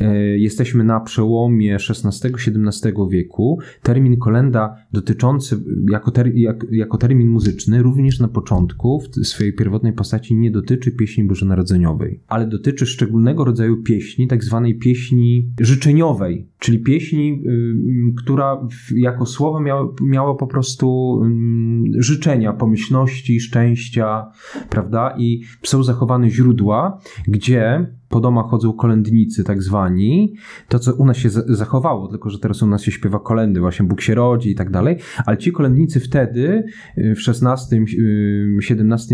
y, 0.00 0.38
jesteśmy 0.38 0.84
na 0.84 1.00
przełomie 1.00 1.76
XVI-XVII 1.76 2.92
wieku. 3.10 3.58
Termin 3.82 4.16
kolenda 4.16 4.76
dotyczący 4.92 5.64
jako, 5.92 6.10
ter, 6.10 6.34
jak, 6.34 6.66
jako 6.70 6.98
termin 6.98 7.28
muzyczny 7.28 7.82
również 7.82 8.20
na 8.20 8.28
początku 8.28 9.00
w 9.00 9.26
swojej 9.26 9.52
pierwotnej 9.52 9.92
postaci 9.92 10.36
nie 10.36 10.50
dotyczy 10.50 10.92
pieśni 10.92 11.24
bożonarodzeniowej, 11.24 12.20
ale 12.28 12.46
dotyczy 12.46 12.86
szczególnego 12.86 13.44
rodzaju 13.44 13.82
pieśni, 13.82 14.28
tak 14.28 14.44
zwanej 14.44 14.78
pieśni 14.78 15.52
życzeniowej, 15.60 16.48
czyli 16.58 16.78
pieśni, 16.78 17.42
y, 17.46 18.14
która 18.16 18.68
jako 18.96 19.26
słowo 19.26 19.60
miała, 19.60 19.88
miała 20.02 20.34
po 20.34 20.46
prostu 20.46 21.20
y, 21.96 22.02
życzenia, 22.02 22.52
szczęścia, 23.40 24.26
prawda? 24.70 25.14
I 25.18 25.40
są 25.62 25.82
zachowane 25.82 26.30
źródła, 26.30 27.00
gdzie 27.28 27.86
po 28.14 28.20
domach 28.20 28.46
chodzą 28.46 28.72
kolędnicy, 28.72 29.44
tak 29.44 29.62
zwani. 29.62 30.34
To, 30.68 30.78
co 30.78 30.94
u 30.94 31.06
nas 31.06 31.16
się 31.16 31.30
za- 31.30 31.44
zachowało, 31.48 32.08
tylko 32.08 32.30
że 32.30 32.38
teraz 32.38 32.62
u 32.62 32.66
nas 32.66 32.82
się 32.82 32.92
śpiewa 32.92 33.18
kolendy, 33.18 33.60
właśnie 33.60 33.86
Bóg 33.86 34.00
się 34.00 34.14
rodzi 34.14 34.50
i 34.50 34.54
tak 34.54 34.70
dalej, 34.70 34.96
ale 35.26 35.38
ci 35.38 35.52
kolędnicy 35.52 36.00
wtedy 36.00 36.64
y, 36.98 37.14
w 37.14 37.28
XVI, 37.28 37.76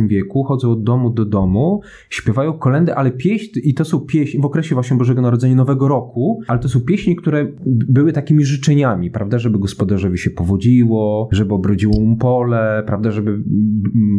y, 0.02 0.08
wieku 0.08 0.44
chodzą 0.44 0.70
od 0.70 0.82
domu 0.82 1.10
do 1.10 1.24
domu, 1.24 1.80
śpiewają 2.10 2.52
kolendy, 2.52 2.94
ale 2.94 3.10
pieśń, 3.10 3.60
i 3.64 3.74
to 3.74 3.84
są 3.84 4.00
pieśni 4.00 4.40
w 4.40 4.44
okresie 4.44 4.74
właśnie 4.74 4.96
Bożego 4.96 5.22
Narodzenia 5.22 5.54
Nowego 5.54 5.88
Roku, 5.88 6.40
ale 6.48 6.58
to 6.58 6.68
są 6.68 6.80
pieśni, 6.80 7.16
które 7.16 7.46
były 7.66 8.12
takimi 8.12 8.44
życzeniami, 8.44 9.10
prawda, 9.10 9.38
żeby 9.38 9.58
gospodarzowi 9.58 10.18
się 10.18 10.30
powodziło, 10.30 11.28
żeby 11.32 11.54
obrodziło 11.54 12.00
mu 12.00 12.16
pole, 12.16 12.82
prawda, 12.86 13.10
żeby 13.10 13.42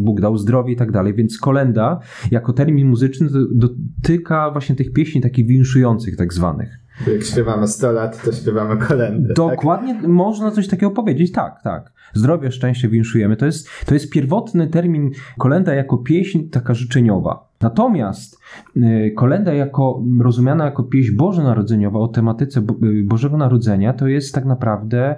Bóg 0.01 0.21
dał 0.21 0.37
zdrowie 0.37 0.73
i 0.73 0.75
tak 0.75 0.91
dalej, 0.91 1.13
więc 1.13 1.37
kolenda 1.37 1.99
jako 2.31 2.53
termin 2.53 2.87
muzyczny 2.87 3.29
dotyka 3.55 4.51
właśnie 4.51 4.70
tych 4.75 4.93
pieśni 4.93 5.21
takich 5.21 5.47
winszujących 5.47 6.17
tak 6.17 6.33
zwanych. 6.33 6.79
Jak 7.07 7.23
śpiewamy 7.23 7.67
100 7.67 7.91
lat, 7.91 8.23
to 8.23 8.31
śpiewamy 8.31 8.77
kolendy. 8.77 9.27
Tak? 9.27 9.37
Dokładnie 9.37 9.93
można 10.07 10.51
coś 10.51 10.67
takiego 10.67 10.91
powiedzieć, 10.91 11.31
tak, 11.31 11.61
tak. 11.63 11.93
Zdrowie, 12.13 12.51
szczęście 12.51 12.89
winszujemy. 12.89 13.37
To 13.37 13.45
jest, 13.45 13.69
to 13.85 13.93
jest 13.93 14.09
pierwotny 14.09 14.67
termin 14.67 15.11
kolenda 15.39 15.73
jako 15.73 15.97
pieśń 15.97 16.49
taka 16.49 16.73
życzeniowa. 16.73 17.51
Natomiast 17.61 18.39
y, 18.77 19.13
kolenda 19.15 19.53
jako 19.53 20.03
rozumiana 20.21 20.65
jako 20.65 20.83
pieśń 20.83 21.15
bożonarodzeniowa 21.15 21.99
o 21.99 22.07
tematyce 22.07 22.61
Bo- 22.61 22.87
y, 22.87 23.03
Bożego 23.03 23.37
Narodzenia 23.37 23.93
to 23.93 24.07
jest 24.07 24.35
tak 24.35 24.45
naprawdę 24.45 25.15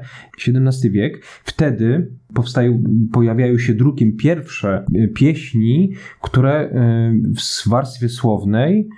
XVII 0.48 0.92
wiek. 0.92 1.26
Wtedy 1.26 2.12
powstają, 2.34 2.84
pojawiają 3.14 3.58
się 3.58 3.74
drukiem 3.74 4.18
pierwsze 4.18 4.86
y, 4.96 5.08
pieśni, 5.08 5.94
które 6.22 6.70
w 7.38 7.70
warstwie 7.70 8.10
słownej 8.10 8.90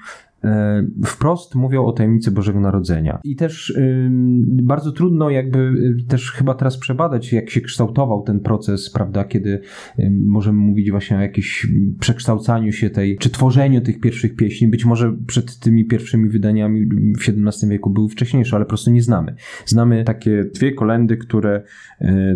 wprost 1.06 1.56
mówią 1.56 1.86
o 1.86 1.92
tajemnicy 1.92 2.32
Bożego 2.32 2.60
Narodzenia. 2.60 3.20
I 3.24 3.36
też 3.36 3.70
y, 3.70 4.10
bardzo 4.42 4.92
trudno 4.92 5.30
jakby 5.30 5.60
y, 5.60 6.08
też 6.08 6.32
chyba 6.32 6.54
teraz 6.54 6.78
przebadać, 6.78 7.34
jak 7.34 7.50
się 7.50 7.62
kształtował 7.62 8.24
ten 8.24 8.40
proces, 8.40 8.90
prawda, 8.90 9.24
kiedy 9.24 9.62
y, 10.00 10.12
możemy 10.26 10.58
mówić 10.58 10.92
właśnie 10.92 11.18
o 11.18 11.22
jakimś 11.22 11.68
przekształcaniu 12.00 12.72
się 12.72 12.90
tej, 12.90 13.18
czy 13.18 13.30
tworzeniu 13.30 13.82
tych 13.82 14.00
pierwszych 14.00 14.36
pieśni. 14.36 14.68
Być 14.68 14.86
może 14.86 15.14
przed 15.28 15.60
tymi 15.60 15.86
pierwszymi 15.86 16.30
wydaniami 16.30 16.86
w 17.16 17.30
XVII 17.30 17.70
wieku 17.70 17.90
były 17.90 18.10
wcześniejsze, 18.10 18.56
ale 18.56 18.66
po 18.66 18.70
prostu 18.70 18.92
nie 18.92 19.02
znamy. 19.02 19.36
Znamy 19.66 20.04
takie 20.04 20.44
dwie 20.54 20.72
kolendy, 20.72 21.18
które 21.18 21.64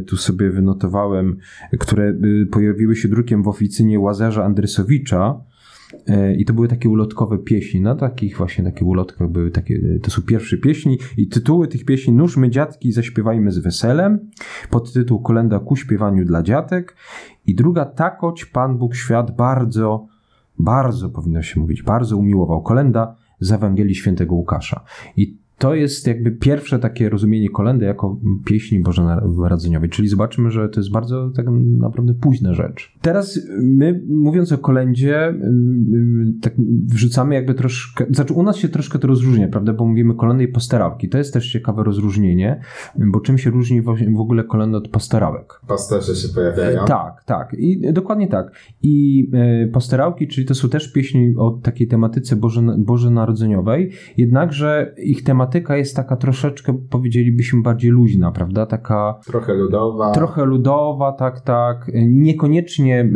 tu 0.07 0.17
sobie 0.17 0.49
wynotowałem, 0.49 1.37
które 1.79 2.13
pojawiły 2.51 2.95
się 2.95 3.07
drukiem 3.07 3.43
w 3.43 3.47
oficynie 3.47 3.99
Łazarza 3.99 4.45
Andrysowicza, 4.45 5.41
E, 5.48 5.48
I 6.37 6.45
to 6.45 6.53
były 6.53 6.67
takie 6.67 6.89
ulotkowe 6.89 7.37
pieśni. 7.37 7.81
Na 7.81 7.95
takich 7.95 8.37
właśnie 8.37 8.63
takich 8.63 8.87
ulotkach 8.87 9.29
były 9.29 9.51
takie, 9.51 9.99
to 10.01 10.11
są 10.11 10.21
pierwsze 10.21 10.57
pieśni 10.57 10.97
i 11.17 11.27
tytuły 11.27 11.67
tych 11.67 11.85
pieśni 11.85 12.13
Nóżmy 12.13 12.49
dziadki, 12.49 12.91
zaśpiewajmy 12.91 13.51
z 13.51 13.59
weselem. 13.59 14.19
Podtytuł 14.69 15.21
Kolenda 15.21 15.59
ku 15.59 15.75
śpiewaniu 15.75 16.25
dla 16.25 16.43
dziatek. 16.43 16.95
I 17.45 17.55
druga 17.55 17.85
Takoć 17.85 18.45
Pan 18.45 18.77
Bóg 18.77 18.95
świat 18.95 19.35
bardzo, 19.35 20.07
bardzo 20.59 21.09
powinno 21.09 21.41
się 21.41 21.59
mówić, 21.59 21.83
bardzo 21.83 22.17
umiłował. 22.17 22.61
Kolenda 22.61 23.15
z 23.39 23.51
Ewangelii 23.51 23.95
Świętego 23.95 24.35
Łukasza. 24.35 24.83
I 25.17 25.38
to 25.59 25.75
jest 25.75 26.07
jakby 26.07 26.31
pierwsze 26.31 26.79
takie 26.79 27.09
rozumienie 27.09 27.49
kolendy 27.49 27.85
jako 27.85 28.19
pieśni 28.45 28.79
bożonarodzeniowej, 28.79 29.89
czyli 29.89 30.07
zobaczymy, 30.07 30.51
że 30.51 30.69
to 30.69 30.79
jest 30.79 30.91
bardzo 30.91 31.31
tak 31.35 31.45
naprawdę 31.77 32.13
późna 32.13 32.53
rzecz. 32.53 32.95
Teraz 33.01 33.39
my, 33.61 34.03
mówiąc 34.07 34.51
o 34.51 34.57
kolendzie, 34.57 35.35
tak 36.41 36.53
wrzucamy 36.85 37.35
jakby 37.35 37.53
troszkę, 37.53 38.05
znaczy 38.09 38.33
u 38.33 38.43
nas 38.43 38.57
się 38.57 38.69
troszkę 38.69 38.99
to 38.99 39.07
rozróżnia, 39.07 39.47
prawda, 39.47 39.73
bo 39.73 39.85
mówimy 39.85 40.15
kolendy 40.15 40.43
i 40.43 40.47
pastorałki. 40.47 41.09
To 41.09 41.17
jest 41.17 41.33
też 41.33 41.51
ciekawe 41.51 41.83
rozróżnienie, 41.83 42.61
bo 42.95 43.19
czym 43.19 43.37
się 43.37 43.49
różni 43.49 43.81
w 44.15 44.19
ogóle 44.19 44.43
kolenda 44.43 44.77
od 44.77 44.87
pastorałek? 44.87 45.61
Pasterze 45.67 46.15
się 46.15 46.33
pojawiają. 46.33 46.85
Tak, 46.85 47.23
tak. 47.25 47.55
I 47.59 47.93
dokładnie 47.93 48.27
tak. 48.27 48.51
I 48.81 49.27
e, 49.33 49.67
pastorałki, 49.67 50.27
czyli 50.27 50.47
to 50.47 50.55
są 50.55 50.69
też 50.69 50.91
pieśni 50.91 51.33
o 51.37 51.51
takiej 51.63 51.87
tematyce 51.87 52.35
bożonarodzeniowej, 52.77 53.91
jednakże 54.17 54.95
ich 55.03 55.23
temat 55.23 55.48
tematyka 55.49 55.77
jest 55.77 55.95
taka 55.95 56.15
troszeczkę, 56.15 56.77
powiedzielibyśmy, 56.89 57.61
bardziej 57.61 57.91
luźna, 57.91 58.31
prawda? 58.31 58.65
Taka. 58.65 59.19
Trochę 59.25 59.53
ludowa. 59.53 60.11
Trochę 60.11 60.45
ludowa, 60.45 61.11
tak, 61.11 61.41
tak. 61.41 61.91
Niekoniecznie 62.07 63.09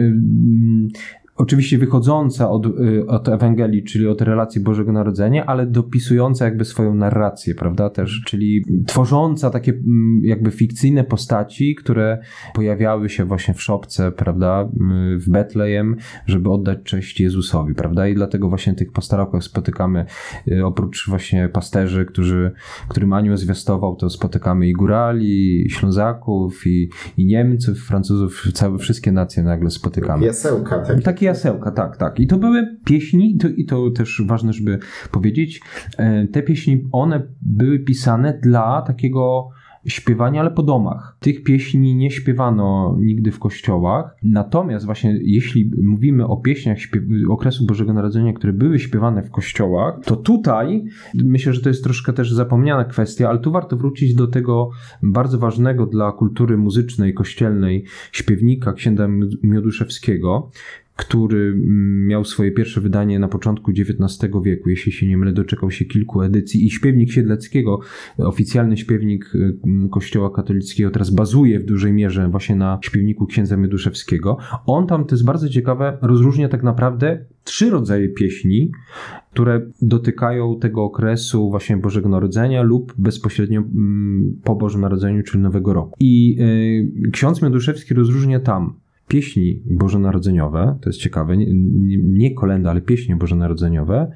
oczywiście 1.35 1.77
wychodząca 1.77 2.49
od, 2.49 2.65
y, 2.65 3.07
od 3.07 3.29
Ewangelii, 3.29 3.83
czyli 3.83 4.07
od 4.07 4.21
relacji 4.21 4.61
Bożego 4.61 4.91
Narodzenia, 4.91 5.45
ale 5.45 5.65
dopisująca 5.65 6.45
jakby 6.45 6.65
swoją 6.65 6.95
narrację, 6.95 7.55
prawda, 7.55 7.89
też, 7.89 8.21
czyli 8.25 8.65
tworząca 8.87 9.49
takie 9.49 9.71
mm, 9.71 10.21
jakby 10.23 10.51
fikcyjne 10.51 11.03
postaci, 11.03 11.75
które 11.75 12.17
pojawiały 12.53 13.09
się 13.09 13.25
właśnie 13.25 13.53
w 13.53 13.61
szopce, 13.61 14.11
prawda, 14.11 14.69
y, 15.15 15.17
w 15.17 15.29
Betlejem, 15.29 15.95
żeby 16.25 16.49
oddać 16.49 16.79
cześć 16.83 17.19
Jezusowi, 17.19 17.75
prawda, 17.75 18.07
i 18.07 18.15
dlatego 18.15 18.49
właśnie 18.49 18.73
tych 18.73 18.91
pastorałkach 18.91 19.43
spotykamy 19.43 20.05
y, 20.47 20.65
oprócz 20.65 21.09
właśnie 21.09 21.49
pasterzy, 21.49 22.05
którzy, 22.05 22.51
którym 22.89 23.13
anioł 23.13 23.37
zwiastował, 23.37 23.95
to 23.95 24.09
spotykamy 24.09 24.67
i 24.67 24.73
górali, 24.73 25.65
i 25.65 25.69
Ślązaków, 25.69 26.67
i, 26.67 26.89
i 27.17 27.25
Niemców, 27.25 27.77
Francuzów, 27.77 28.47
całe 28.53 28.77
wszystkie 28.77 29.11
nacje 29.11 29.43
nagle 29.43 29.69
spotykamy. 29.69 30.25
Jasełka, 30.25 30.79
tak. 30.79 31.03
Takie 31.03 31.22
jasełka, 31.23 31.71
tak, 31.71 31.97
tak. 31.97 32.19
I 32.19 32.27
to 32.27 32.37
były 32.37 32.77
pieśni, 32.85 33.37
to, 33.37 33.47
i 33.47 33.65
to 33.65 33.91
też 33.91 34.21
ważne, 34.25 34.53
żeby 34.53 34.79
powiedzieć, 35.11 35.61
e, 35.97 36.27
te 36.27 36.43
pieśni, 36.43 36.87
one 36.91 37.27
były 37.41 37.79
pisane 37.79 38.39
dla 38.43 38.81
takiego 38.81 39.49
śpiewania, 39.85 40.41
ale 40.41 40.51
po 40.51 40.63
domach. 40.63 41.17
Tych 41.19 41.43
pieśni 41.43 41.95
nie 41.95 42.11
śpiewano 42.11 42.97
nigdy 42.99 43.31
w 43.31 43.39
kościołach. 43.39 44.15
Natomiast 44.23 44.85
właśnie 44.85 45.19
jeśli 45.21 45.71
mówimy 45.83 46.27
o 46.27 46.37
pieśniach 46.37 46.77
okresu 47.29 47.65
Bożego 47.65 47.93
Narodzenia, 47.93 48.33
które 48.33 48.53
były 48.53 48.79
śpiewane 48.79 49.23
w 49.23 49.31
kościołach, 49.31 49.99
to 50.05 50.15
tutaj 50.15 50.85
myślę, 51.15 51.53
że 51.53 51.61
to 51.61 51.69
jest 51.69 51.83
troszkę 51.83 52.13
też 52.13 52.31
zapomniana 52.31 52.85
kwestia, 52.85 53.29
ale 53.29 53.39
tu 53.39 53.51
warto 53.51 53.77
wrócić 53.77 54.15
do 54.15 54.27
tego 54.27 54.69
bardzo 55.03 55.39
ważnego 55.39 55.85
dla 55.85 56.11
kultury 56.11 56.57
muzycznej, 56.57 57.13
kościelnej 57.13 57.85
śpiewnika 58.11 58.73
księdza 58.73 59.07
Mioduszewskiego, 59.43 60.51
który 60.95 61.51
mm, 61.51 62.07
miał 62.07 62.25
swoje 62.25 62.51
pierwsze 62.51 62.81
wydanie 62.81 63.19
na 63.19 63.27
początku 63.27 63.71
XIX 63.71 64.31
wieku, 64.43 64.69
jeśli 64.69 64.91
się 64.91 65.07
nie 65.07 65.17
mylę, 65.17 65.33
doczekał 65.33 65.71
się 65.71 65.85
kilku 65.85 66.21
edycji 66.21 66.65
i 66.65 66.71
śpiewnik 66.71 67.11
Siedleckiego, 67.11 67.79
oficjalny 68.17 68.77
śpiewnik 68.77 69.35
y, 69.35 69.57
Kościoła 69.91 70.31
katolickiego, 70.31 70.91
teraz 70.91 71.09
bazuje 71.09 71.59
w 71.59 71.65
dużej 71.65 71.93
mierze 71.93 72.29
właśnie 72.29 72.55
na 72.55 72.79
śpiewniku 72.81 73.25
księdza 73.25 73.57
Mioduszewskiego. 73.57 74.37
On 74.65 74.87
tam, 74.87 75.05
to 75.05 75.15
jest 75.15 75.25
bardzo 75.25 75.49
ciekawe, 75.49 75.97
rozróżnia 76.01 76.49
tak 76.49 76.63
naprawdę 76.63 77.25
trzy 77.43 77.69
rodzaje 77.69 78.09
pieśni, 78.09 78.71
które 79.31 79.61
dotykają 79.81 80.59
tego 80.59 80.83
okresu 80.83 81.49
właśnie 81.49 81.77
Bożego 81.77 82.09
Narodzenia 82.09 82.61
lub 82.61 82.93
bezpośrednio 82.97 83.59
mm, 83.59 84.41
po 84.43 84.55
Bożym 84.55 84.81
Narodzeniu, 84.81 85.23
czyli 85.23 85.43
Nowego 85.43 85.73
Roku. 85.73 85.95
I 85.99 86.37
y, 87.07 87.11
ksiądz 87.11 87.41
Mioduszewski 87.41 87.93
rozróżnia 87.93 88.39
tam 88.39 88.82
pieśni 89.13 89.61
bożonarodzeniowe, 89.65 90.77
to 90.81 90.89
jest 90.89 90.99
ciekawe, 90.99 91.37
nie, 91.37 91.47
nie, 91.97 92.33
kolenda, 92.33 92.71
ale 92.71 92.81
pieśni 92.81 93.15
bożonarodzeniowe, 93.15 94.11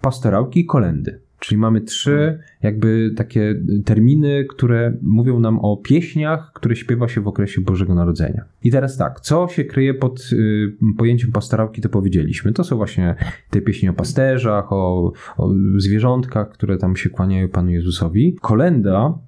pastorałki 0.00 0.60
i 0.60 0.66
kolendy. 0.66 1.20
Czyli 1.40 1.58
mamy 1.58 1.80
trzy 1.80 2.38
jakby 2.62 3.12
takie 3.16 3.54
terminy, 3.84 4.46
które 4.48 4.96
mówią 5.02 5.40
nam 5.40 5.58
o 5.58 5.76
pieśniach, 5.76 6.52
które 6.54 6.76
śpiewa 6.76 7.08
się 7.08 7.20
w 7.20 7.28
okresie 7.28 7.60
Bożego 7.60 7.94
Narodzenia. 7.94 8.44
I 8.64 8.70
teraz 8.70 8.96
tak, 8.96 9.20
co 9.20 9.48
się 9.48 9.64
kryje 9.64 9.94
pod 9.94 10.30
y, 10.32 10.72
pojęciem 10.98 11.32
pastorałki, 11.32 11.80
to 11.80 11.88
powiedzieliśmy. 11.88 12.52
To 12.52 12.64
są 12.64 12.76
właśnie 12.76 13.14
te 13.50 13.60
pieśni 13.60 13.88
o 13.88 13.92
pasterzach, 13.92 14.72
o, 14.72 15.12
o 15.36 15.50
zwierzątkach, 15.76 16.48
które 16.48 16.78
tam 16.78 16.96
się 16.96 17.10
kłaniają 17.10 17.48
Panu 17.48 17.70
Jezusowi. 17.70 18.36
Kolenda 18.40 19.18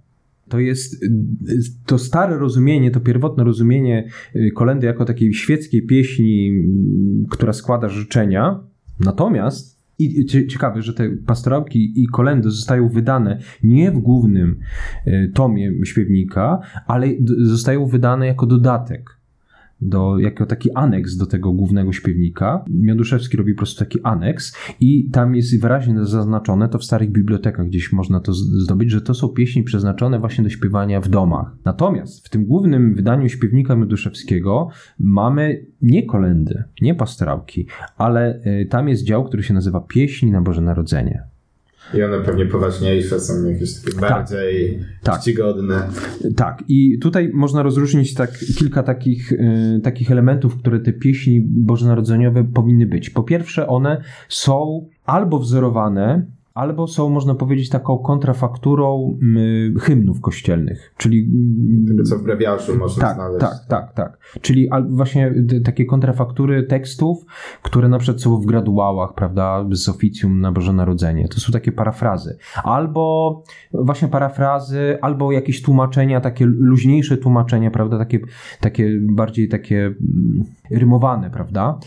to 0.51 0.59
jest 0.59 1.05
to 1.87 1.99
stare 1.99 2.39
rozumienie, 2.39 2.91
to 2.91 3.01
pierwotne 3.01 3.45
rozumienie 3.45 4.09
y, 4.37 4.51
kolendy 4.55 4.87
jako 4.87 5.05
takiej 5.05 5.35
świeckiej 5.35 5.87
pieśni, 5.87 6.53
która 7.31 7.53
składa 7.53 7.89
życzenia. 7.89 8.61
Natomiast 9.01 9.81
i 9.99 10.27
ciekawe, 10.27 10.83
że 10.83 10.95
te 10.95 11.11
pastorałki 11.11 12.03
i 12.03 12.07
kolendy 12.07 12.51
zostają 12.51 12.89
wydane 12.89 13.39
nie 13.63 13.93
w 13.93 13.99
głównym 13.99 14.59
y, 15.07 15.33
tomie 15.35 15.73
śpiewnika, 15.85 16.61
ale 16.87 17.09
zostają 17.43 17.87
wydane 17.87 18.27
jako 18.27 18.47
dodatek 18.47 19.20
do, 19.81 20.19
jako 20.19 20.47
taki 20.47 20.73
aneks 20.75 21.17
do 21.17 21.27
tego 21.27 21.53
głównego 21.53 21.93
śpiewnika. 21.93 22.65
Mioduszewski 22.69 23.37
robi 23.37 23.55
po 23.55 23.59
prostu 23.59 23.79
taki 23.79 23.99
aneks 24.03 24.57
i 24.81 25.11
tam 25.11 25.35
jest 25.35 25.61
wyraźnie 25.61 26.05
zaznaczone, 26.05 26.69
to 26.69 26.79
w 26.79 26.85
starych 26.85 27.11
bibliotekach 27.11 27.67
gdzieś 27.67 27.93
można 27.93 28.21
to 28.21 28.33
zdobyć, 28.35 28.91
że 28.91 29.01
to 29.01 29.15
są 29.15 29.29
pieśni 29.29 29.63
przeznaczone 29.63 30.19
właśnie 30.19 30.45
do 30.45 30.51
śpiewania 30.51 31.01
w 31.01 31.09
domach. 31.09 31.57
Natomiast 31.65 32.27
w 32.27 32.31
tym 32.31 32.45
głównym 32.45 32.95
wydaniu 32.95 33.29
śpiewnika 33.29 33.77
Mioduszewskiego 33.77 34.69
mamy 34.99 35.67
nie 35.83 36.07
kolendy, 36.07 36.65
nie 36.83 36.95
pastorałki, 36.95 37.67
ale 37.97 38.41
y, 38.47 38.67
tam 38.71 38.89
jest 38.89 39.05
dział, 39.05 39.25
który 39.25 39.43
się 39.43 39.55
nazywa 39.55 39.81
Pieśni 39.81 40.31
na 40.31 40.41
Boże 40.41 40.61
Narodzenie. 40.61 41.23
I 41.95 42.03
one 42.03 42.21
pewnie 42.21 42.47
poważniejsze 42.47 43.21
są 43.21 43.45
jakieś 43.45 43.81
takie 43.81 44.01
tak. 44.01 44.11
bardziej 44.11 44.79
tak. 45.03 45.21
czcigodne. 45.21 45.89
Tak, 46.37 46.65
i 46.69 46.99
tutaj 46.99 47.31
można 47.35 47.63
rozróżnić 47.63 48.15
tak, 48.15 48.39
kilka 48.59 48.83
takich, 48.83 49.33
y, 49.33 49.81
takich 49.83 50.11
elementów, 50.11 50.57
które 50.57 50.81
te 50.81 50.93
pieśni 50.93 51.41
bożonarodzeniowe 51.41 52.45
powinny 52.45 52.87
być. 52.87 53.11
Po 53.11 53.23
pierwsze, 53.23 53.67
one 53.67 54.03
są 54.29 54.87
albo 55.05 55.39
wzorowane 55.39 56.27
albo 56.61 56.87
są, 56.87 57.09
można 57.11 57.35
powiedzieć, 57.35 57.69
taką 57.69 57.99
kontrafakturą 57.99 59.19
y, 59.77 59.81
hymnów 59.81 60.21
kościelnych, 60.21 60.95
czyli... 60.97 61.31
Tego, 61.89 62.03
co 62.03 62.19
w 62.19 62.23
brewiarzu 62.23 62.79
można 62.79 63.03
tak, 63.03 63.15
znaleźć. 63.15 63.41
Tak, 63.41 63.67
tak, 63.69 63.93
tak. 63.95 64.19
Czyli 64.41 64.69
właśnie 64.89 65.35
takie 65.65 65.85
kontrafaktury 65.85 66.63
tekstów, 66.63 67.25
które 67.63 67.89
na 67.89 67.99
przykład 67.99 68.23
są 68.23 68.41
w 68.41 68.47
graduałach, 68.47 69.15
prawda, 69.15 69.67
z 69.73 69.89
oficjum 69.89 70.41
na 70.41 70.53
Boże 70.53 70.73
Narodzenie. 70.73 71.29
To 71.29 71.41
są 71.41 71.53
takie 71.53 71.73
parafrazy. 71.73 72.39
Albo 72.65 73.43
właśnie 73.73 74.09
parafrazy, 74.09 74.99
albo 75.03 75.33
jakieś 75.33 75.63
tłumaczenia, 75.63 76.21
takie 76.21 76.47
luźniejsze 76.47 77.17
tłumaczenia, 77.17 77.71
prawda, 77.71 77.99
takie, 77.99 78.21
takie 78.61 78.99
bardziej 79.01 79.49
takie 79.49 79.77
mm, 79.77 80.45
rymowane, 80.71 81.31
prawda, 81.31 81.79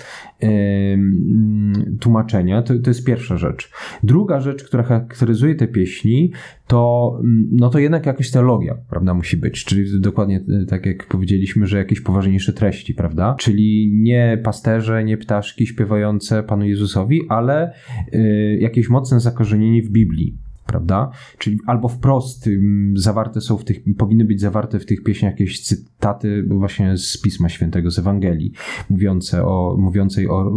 tłumaczenia. 2.00 2.62
To, 2.62 2.80
to 2.80 2.90
jest 2.90 3.06
pierwsza 3.06 3.38
rzecz. 3.38 3.72
Druga 4.04 4.40
rzecz, 4.40 4.64
która 4.64 4.84
charakteryzuje 4.84 5.56
te 5.56 5.68
pieśni, 5.68 6.32
to, 6.68 7.20
no 7.52 7.70
to 7.70 7.80
jednak 7.80 8.06
jakaś 8.06 8.32
teologia, 8.32 8.76
prawda, 8.90 9.14
musi 9.14 9.38
być. 9.38 9.66
Czyli 9.66 10.02
dokładnie 10.02 10.46
e, 10.62 10.66
tak 10.66 10.86
jak 10.86 11.08
powiedzieliśmy, 11.08 11.68
że 11.68 11.78
jakieś 11.78 12.02
poważniejsze 12.02 12.54
treści, 12.54 12.94
prawda? 12.94 13.36
Czyli 13.40 13.92
nie 13.94 14.42
pasterze, 14.44 15.04
nie 15.04 15.18
ptaszki 15.18 15.68
śpiewające 15.68 16.44
Panu 16.44 16.66
Jezusowi, 16.66 17.22
ale 17.30 17.74
y, 18.14 18.58
jakieś 18.62 18.90
mocne 18.90 19.20
zakorzenienie 19.20 19.84
w 19.84 19.90
Biblii 19.90 20.38
prawda? 20.66 21.10
Czyli 21.38 21.60
albo 21.66 21.88
wprost 21.88 22.50
zawarte 22.96 23.42
są 23.42 23.58
w 23.58 23.64
tych, 23.64 23.78
powinny 23.98 24.26
być 24.26 24.42
zawarte 24.42 24.80
w 24.80 24.86
tych 24.86 25.04
pieśniach 25.04 25.32
jakieś 25.32 25.62
cytaty 25.62 26.44
właśnie 26.50 26.98
z 26.98 27.22
Pisma 27.22 27.50
Świętego, 27.50 27.92
z 27.92 28.00
Ewangelii, 28.00 28.52
mówiące 28.90 29.46
o, 29.46 29.76
mówiącej 29.80 30.30
o, 30.30 30.52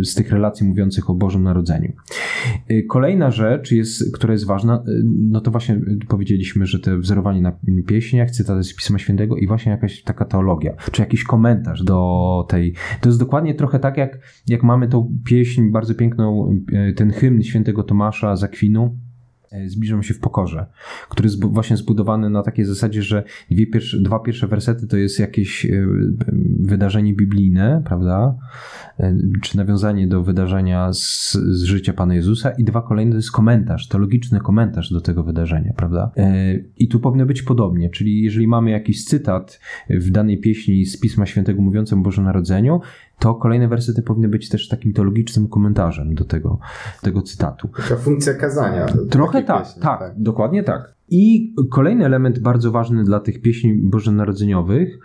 y, 0.00 0.04
z 0.04 0.14
tych 0.14 0.30
relacji 0.30 0.66
mówiących 0.66 1.10
o 1.10 1.14
Bożym 1.14 1.42
Narodzeniu. 1.42 1.92
Y, 2.70 2.84
kolejna 2.88 3.30
rzecz, 3.30 3.72
jest, 3.72 4.14
która 4.14 4.32
jest 4.32 4.46
ważna, 4.46 4.84
y, 4.88 5.02
no 5.04 5.40
to 5.40 5.50
właśnie 5.50 5.80
powiedzieliśmy, 6.08 6.66
że 6.66 6.80
te 6.80 6.98
wzorowanie 6.98 7.40
na 7.40 7.58
pieśniach, 7.86 8.30
cytaty 8.30 8.62
z 8.62 8.76
Pisma 8.76 8.98
Świętego 8.98 9.36
i 9.36 9.46
właśnie 9.46 9.72
jakaś 9.72 10.02
taka 10.02 10.24
teologia, 10.24 10.74
czy 10.92 11.02
jakiś 11.02 11.24
komentarz 11.24 11.84
do 11.84 12.46
tej. 12.48 12.74
To 13.00 13.08
jest 13.08 13.18
dokładnie 13.18 13.54
trochę 13.54 13.78
tak, 13.78 13.96
jak, 13.96 14.18
jak 14.48 14.62
mamy 14.62 14.88
tą 14.88 15.18
pieśń 15.24 15.70
bardzo 15.70 15.94
piękną, 15.94 16.54
ten 16.96 17.10
hymn 17.10 17.42
świętego 17.42 17.82
Tomasza 17.82 18.36
z 18.36 18.44
Akwinu, 18.44 18.98
zbliżam 19.66 20.02
się 20.02 20.14
w 20.14 20.20
pokorze, 20.20 20.66
który 21.08 21.26
jest 21.26 21.44
właśnie 21.44 21.76
zbudowany 21.76 22.30
na 22.30 22.42
takiej 22.42 22.64
zasadzie, 22.64 23.02
że 23.02 23.24
dwie 23.50 23.66
pierwsze, 23.66 24.00
dwa 24.00 24.18
pierwsze 24.18 24.46
wersety 24.46 24.86
to 24.86 24.96
jest 24.96 25.18
jakieś 25.18 25.66
e, 25.66 25.86
wydarzenie 26.60 27.14
biblijne, 27.14 27.82
prawda? 27.86 28.36
E, 28.98 29.16
czy 29.42 29.56
nawiązanie 29.56 30.08
do 30.08 30.22
wydarzenia 30.22 30.92
z, 30.92 31.32
z 31.32 31.62
życia 31.62 31.92
Pana 31.92 32.14
Jezusa 32.14 32.50
i 32.50 32.64
dwa 32.64 32.82
kolejne 32.82 33.12
to 33.12 33.16
jest 33.18 33.30
komentarz, 33.30 33.88
teologiczny 33.88 34.40
komentarz 34.40 34.92
do 34.92 35.00
tego 35.00 35.24
wydarzenia, 35.24 35.72
prawda? 35.76 36.10
I 36.78 36.88
tu 36.88 37.00
powinno 37.00 37.26
być 37.26 37.42
podobnie, 37.42 37.90
czyli 37.90 38.22
jeżeli 38.22 38.48
mamy 38.48 38.70
jakiś 38.70 39.04
cytat 39.04 39.60
w 39.90 40.10
danej 40.10 40.40
pieśni 40.40 40.86
z 40.86 41.00
Pisma 41.00 41.26
Świętego 41.26 41.62
mówiącym 41.62 41.98
o 41.98 42.02
Bożym 42.02 42.24
Narodzeniu, 42.24 42.80
to 43.20 43.34
kolejne 43.34 43.68
wersety 43.68 44.02
powinny 44.02 44.28
być 44.28 44.48
też 44.48 44.68
takim 44.68 44.92
teologicznym 44.92 45.48
komentarzem 45.48 46.14
do 46.14 46.24
tego, 46.24 46.58
tego 47.02 47.22
cytatu. 47.22 47.68
Taka 47.76 47.96
funkcja 47.96 48.34
kazania. 48.34 48.86
Trochę 49.10 49.42
tak, 49.42 49.64
pieśni, 49.64 49.82
tak, 49.82 50.00
tak, 50.00 50.12
dokładnie 50.16 50.62
tak. 50.64 50.94
I 51.10 51.54
kolejny 51.70 52.04
element 52.04 52.38
bardzo 52.38 52.70
ważny 52.70 53.04
dla 53.04 53.20
tych 53.20 53.40
pieśni 53.40 53.74
bożonarodzeniowych 53.74 54.98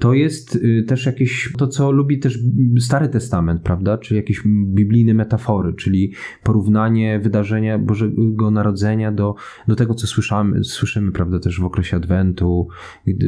to 0.00 0.14
jest 0.14 0.56
y, 0.56 0.84
też 0.88 1.06
jakieś 1.06 1.52
to, 1.58 1.68
co 1.68 1.92
lubi 1.92 2.18
też 2.18 2.38
Stary 2.80 3.08
Testament, 3.08 3.62
prawda? 3.62 3.98
Czy 3.98 4.14
jakieś 4.14 4.42
biblijne 4.74 5.14
metafory, 5.14 5.74
czyli 5.74 6.12
porównanie 6.42 7.20
wydarzenia 7.20 7.78
Bożego 7.78 8.50
Narodzenia 8.50 9.12
do, 9.12 9.34
do 9.68 9.76
tego, 9.76 9.94
co 9.94 10.06
słyszamy, 10.06 10.64
słyszymy, 10.64 11.12
prawda, 11.12 11.38
też 11.38 11.60
w 11.60 11.64
okresie 11.64 11.96
Adwentu, 11.96 12.68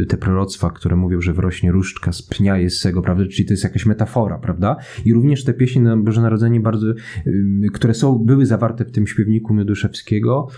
te 0.09 0.17
proroctwa, 0.17 0.71
które 0.71 0.97
mówią, 0.97 1.21
że 1.21 1.33
wrośnie 1.33 1.73
różdżka 1.73 2.13
z 2.13 2.23
pnia 2.23 2.59
Jessego, 2.59 3.03
prawda? 3.03 3.25
Czyli 3.27 3.49
to 3.49 3.53
jest 3.53 3.65
jakaś 3.65 3.87
metafora, 3.87 4.39
prawda? 4.39 4.77
I 5.05 5.13
również 5.13 5.45
te 5.45 5.55
pieśni 5.55 5.83
na 5.83 5.97
Boże 5.97 6.23
Narodzenie 6.23 6.61
bardzo, 6.61 6.87
y, 7.27 7.69
które 7.73 7.95
są, 7.95 8.19
były 8.19 8.47
zawarte 8.47 8.85
w 8.85 8.91
tym 8.91 9.07
śpiewniku 9.07 9.55
Mioduszewskiego, 9.55 10.49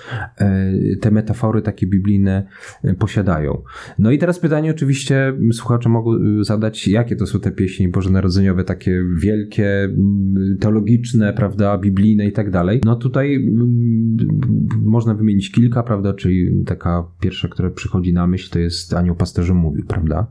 y, 0.40 0.96
te 1.00 1.10
metafory 1.10 1.45
takie 1.62 1.86
biblijne 1.86 2.46
e, 2.84 2.94
posiadają. 2.94 3.62
No 3.98 4.10
i 4.10 4.18
teraz 4.18 4.40
pytanie 4.40 4.70
oczywiście 4.70 5.34
słuchacze 5.52 5.88
mogą 5.88 6.14
e, 6.14 6.44
zadać, 6.44 6.88
jakie 6.88 7.16
to 7.16 7.26
są 7.26 7.40
te 7.40 7.52
pieśni 7.52 7.88
bożonarodzeniowe, 7.88 8.64
takie 8.64 9.04
wielkie, 9.16 9.88
teologiczne, 10.60 11.32
prawda, 11.32 11.78
biblijne 11.78 12.26
i 12.26 12.32
tak 12.32 12.50
dalej. 12.50 12.80
No 12.84 12.96
tutaj 12.96 13.52
można 14.82 15.14
wymienić 15.14 15.52
kilka, 15.52 15.82
prawda, 15.82 16.14
czyli 16.14 16.64
taka 16.64 17.04
pierwsza, 17.20 17.48
która 17.48 17.70
przychodzi 17.70 18.12
na 18.12 18.26
myśl, 18.26 18.50
to 18.50 18.58
jest 18.58 18.94
Anioł 18.94 19.16
Pasterzy 19.16 19.54
Mówił, 19.54 19.84
prawda? 19.86 20.26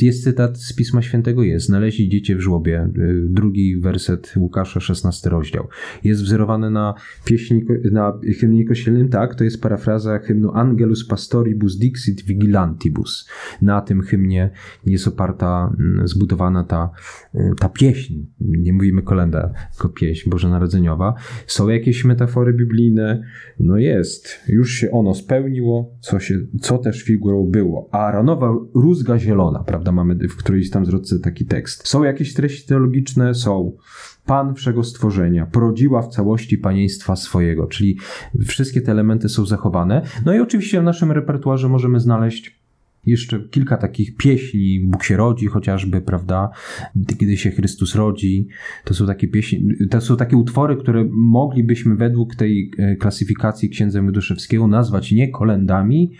Jest 0.00 0.24
cytat 0.24 0.58
z 0.58 0.72
Pisma 0.72 1.02
Świętego, 1.02 1.42
jest. 1.42 1.66
Znaleźli 1.66 2.08
dziecię 2.08 2.36
w 2.36 2.40
żłobie. 2.40 2.90
Y, 2.98 3.26
drugi 3.28 3.80
werset 3.80 4.34
Łukasza, 4.36 4.80
16 4.80 5.30
rozdział. 5.30 5.68
Jest 6.04 6.22
wzorowany 6.22 6.70
na 6.70 6.94
pieśni, 7.24 7.64
na 7.92 8.20
hymnie 8.40 8.64
kościelnym, 8.64 9.08
tak, 9.08 9.34
to 9.34 9.44
jest 9.44 9.62
parafraza 9.62 10.18
hymnu 10.18 10.50
Angelus 10.54 11.06
Pastoribus 11.06 11.78
Dixit 11.78 12.22
Vigilantibus. 12.22 13.28
Na 13.62 13.80
tym 13.80 14.00
hymnie 14.00 14.50
jest 14.86 15.08
oparta, 15.08 15.74
mm, 15.80 16.08
zbudowana 16.08 16.64
ta, 16.64 16.90
y, 17.34 17.38
ta 17.60 17.68
pieśń. 17.68 18.14
Nie 18.40 18.72
mówimy 18.72 19.02
kolenda, 19.02 19.52
tylko 19.72 19.88
pieśń 19.88 20.30
bożonarodzeniowa. 20.30 21.14
Są 21.46 21.68
jakieś 21.68 22.04
metafory 22.04 22.52
biblijne? 22.52 23.22
No 23.60 23.78
jest. 23.78 24.28
Już 24.48 24.70
się 24.70 24.90
ono 24.90 25.14
spełniło, 25.14 25.96
co, 26.00 26.20
się, 26.20 26.34
co 26.60 26.78
też 26.78 27.02
figurą 27.02 27.50
było. 27.50 27.88
A 27.92 27.98
Aaronowa 27.98 28.54
rózga 28.74 29.18
zielona 29.18 29.51
prawda? 29.58 29.92
Mamy 29.92 30.14
w 30.14 30.36
którejś 30.36 30.70
tam 30.70 30.86
zwrotce 30.86 31.18
taki 31.18 31.46
tekst. 31.46 31.88
Są 31.88 32.02
jakieś 32.02 32.34
treści 32.34 32.66
teologiczne? 32.66 33.34
Są. 33.34 33.76
Pan 34.26 34.54
wszego 34.54 34.84
stworzenia, 34.84 35.46
porodziła 35.46 36.02
w 36.02 36.08
całości 36.08 36.58
panieństwa 36.58 37.16
swojego, 37.16 37.66
czyli 37.66 37.98
wszystkie 38.46 38.80
te 38.80 38.92
elementy 38.92 39.28
są 39.28 39.46
zachowane. 39.46 40.02
No 40.24 40.34
i 40.34 40.40
oczywiście 40.40 40.80
w 40.80 40.84
naszym 40.84 41.12
repertuarze 41.12 41.68
możemy 41.68 42.00
znaleźć 42.00 42.61
jeszcze 43.06 43.40
kilka 43.40 43.76
takich 43.76 44.16
pieśni, 44.16 44.80
Bóg 44.80 45.04
się 45.04 45.16
rodzi 45.16 45.46
chociażby, 45.46 46.00
prawda? 46.00 46.50
Kiedy 47.18 47.36
się 47.36 47.50
Chrystus 47.50 47.94
rodzi. 47.94 48.48
To 48.84 48.94
są 48.94 49.06
takie 49.06 49.28
pieśni, 49.28 49.68
to 49.90 50.00
są 50.00 50.16
takie 50.16 50.36
utwory, 50.36 50.76
które 50.76 51.04
moglibyśmy 51.10 51.96
według 51.96 52.34
tej 52.36 52.70
e, 52.78 52.96
klasyfikacji 52.96 53.68
księdza 53.68 54.02
Mioduszewskiego 54.02 54.66
nazwać 54.66 55.12
nie 55.12 55.30
kolendami, 55.30 56.12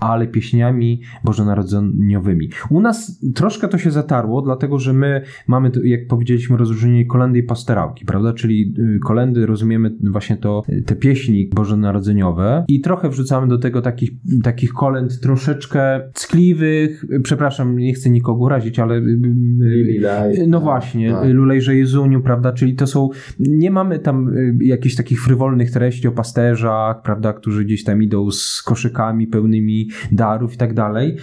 ale 0.00 0.26
pieśniami 0.26 1.00
bożonarodzeniowymi. 1.24 2.50
U 2.70 2.80
nas 2.80 3.20
troszkę 3.34 3.68
to 3.68 3.78
się 3.78 3.90
zatarło, 3.90 4.42
dlatego 4.42 4.78
że 4.78 4.92
my 4.92 5.22
mamy, 5.46 5.70
jak 5.84 6.06
powiedzieliśmy, 6.06 6.56
rozróżnienie 6.56 7.06
kolendy 7.06 7.38
i 7.38 7.42
pasterałki, 7.42 8.04
prawda? 8.04 8.32
Czyli 8.32 8.74
y, 8.78 8.98
kolendy 8.98 9.46
rozumiemy 9.46 9.96
właśnie 10.10 10.36
to, 10.36 10.62
te 10.86 10.96
pieśni 10.96 11.50
bożonarodzeniowe 11.54 12.64
i 12.68 12.80
trochę 12.80 13.08
wrzucamy 13.08 13.48
do 13.48 13.58
tego 13.58 13.82
takich, 13.82 14.10
takich 14.42 14.72
kolęd 14.72 15.20
troszeczkę 15.20 16.00
ckliwych, 16.26 17.04
przepraszam, 17.22 17.78
nie 17.78 17.94
chcę 17.94 18.10
nikogo 18.10 18.44
urazić, 18.44 18.78
ale 18.78 18.94
y, 18.94 19.18
y, 19.62 20.42
y, 20.42 20.46
no 20.46 20.60
właśnie, 20.60 21.12
tak. 21.12 21.28
Lulejże 21.28 21.76
Jezuniu, 21.76 22.20
prawda, 22.20 22.52
czyli 22.52 22.74
to 22.74 22.86
są, 22.86 23.08
nie 23.38 23.70
mamy 23.70 23.98
tam 23.98 24.34
jakichś 24.60 24.94
takich 24.94 25.22
frywolnych 25.22 25.70
treści 25.70 26.08
o 26.08 26.12
pasterzach, 26.12 27.02
prawda, 27.02 27.32
którzy 27.32 27.64
gdzieś 27.64 27.84
tam 27.84 28.02
idą 28.02 28.30
z 28.30 28.62
koszykami 28.62 29.26
pełnymi 29.26 29.88
darów 30.12 30.54
i 30.54 30.56
tak 30.56 30.74
dalej. 30.74 31.16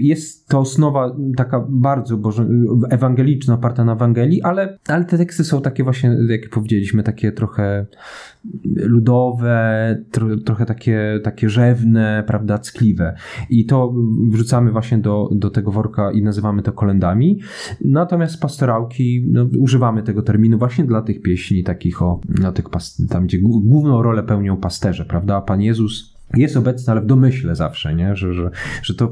Jest 0.00 0.48
to 0.48 0.58
osnowa 0.58 1.16
taka 1.36 1.66
bardzo 1.68 2.16
boże, 2.16 2.46
ewangeliczna, 2.90 3.54
oparta 3.54 3.84
na 3.84 3.92
Ewangelii, 3.92 4.42
ale, 4.42 4.78
ale 4.88 5.04
te 5.04 5.18
teksty 5.18 5.44
są 5.44 5.60
takie 5.60 5.84
właśnie, 5.84 6.16
jak 6.28 6.50
powiedzieliśmy, 6.50 7.02
takie 7.02 7.32
trochę 7.32 7.86
ludowe, 8.74 9.96
tro, 10.10 10.36
trochę 10.36 10.66
takie, 10.66 11.20
takie 11.24 11.48
rzewne, 11.48 12.24
prawda, 12.26 12.58
ckliwe. 12.58 13.14
I 13.50 13.66
to 13.66 13.94
wrzucamy 14.32 14.72
właśnie 14.72 14.98
do, 14.98 15.28
do 15.32 15.50
tego 15.50 15.70
worka 15.70 16.12
i 16.12 16.22
nazywamy 16.22 16.62
to 16.62 16.72
kolendami. 16.72 17.40
Natomiast 17.80 18.40
pastorałki, 18.40 19.26
no, 19.30 19.48
używamy 19.58 20.02
tego 20.02 20.22
terminu 20.22 20.58
właśnie 20.58 20.84
dla 20.84 21.02
tych 21.02 21.22
pieśni 21.22 21.64
takich 21.64 22.02
o, 22.02 22.20
na 22.28 22.52
tych 22.52 22.64
tam 23.08 23.24
gdzie 23.24 23.38
główną 23.38 24.02
rolę 24.02 24.22
pełnią 24.22 24.56
pasterze, 24.56 25.04
prawda? 25.04 25.40
Pan 25.40 25.62
Jezus 25.62 26.12
jest 26.36 26.56
obecny, 26.56 26.92
ale 26.92 27.00
w 27.00 27.06
domyśle 27.06 27.56
zawsze, 27.56 27.94
nie? 27.94 28.16
Że, 28.16 28.34
że, 28.34 28.50
że 28.82 28.94
to, 28.94 29.10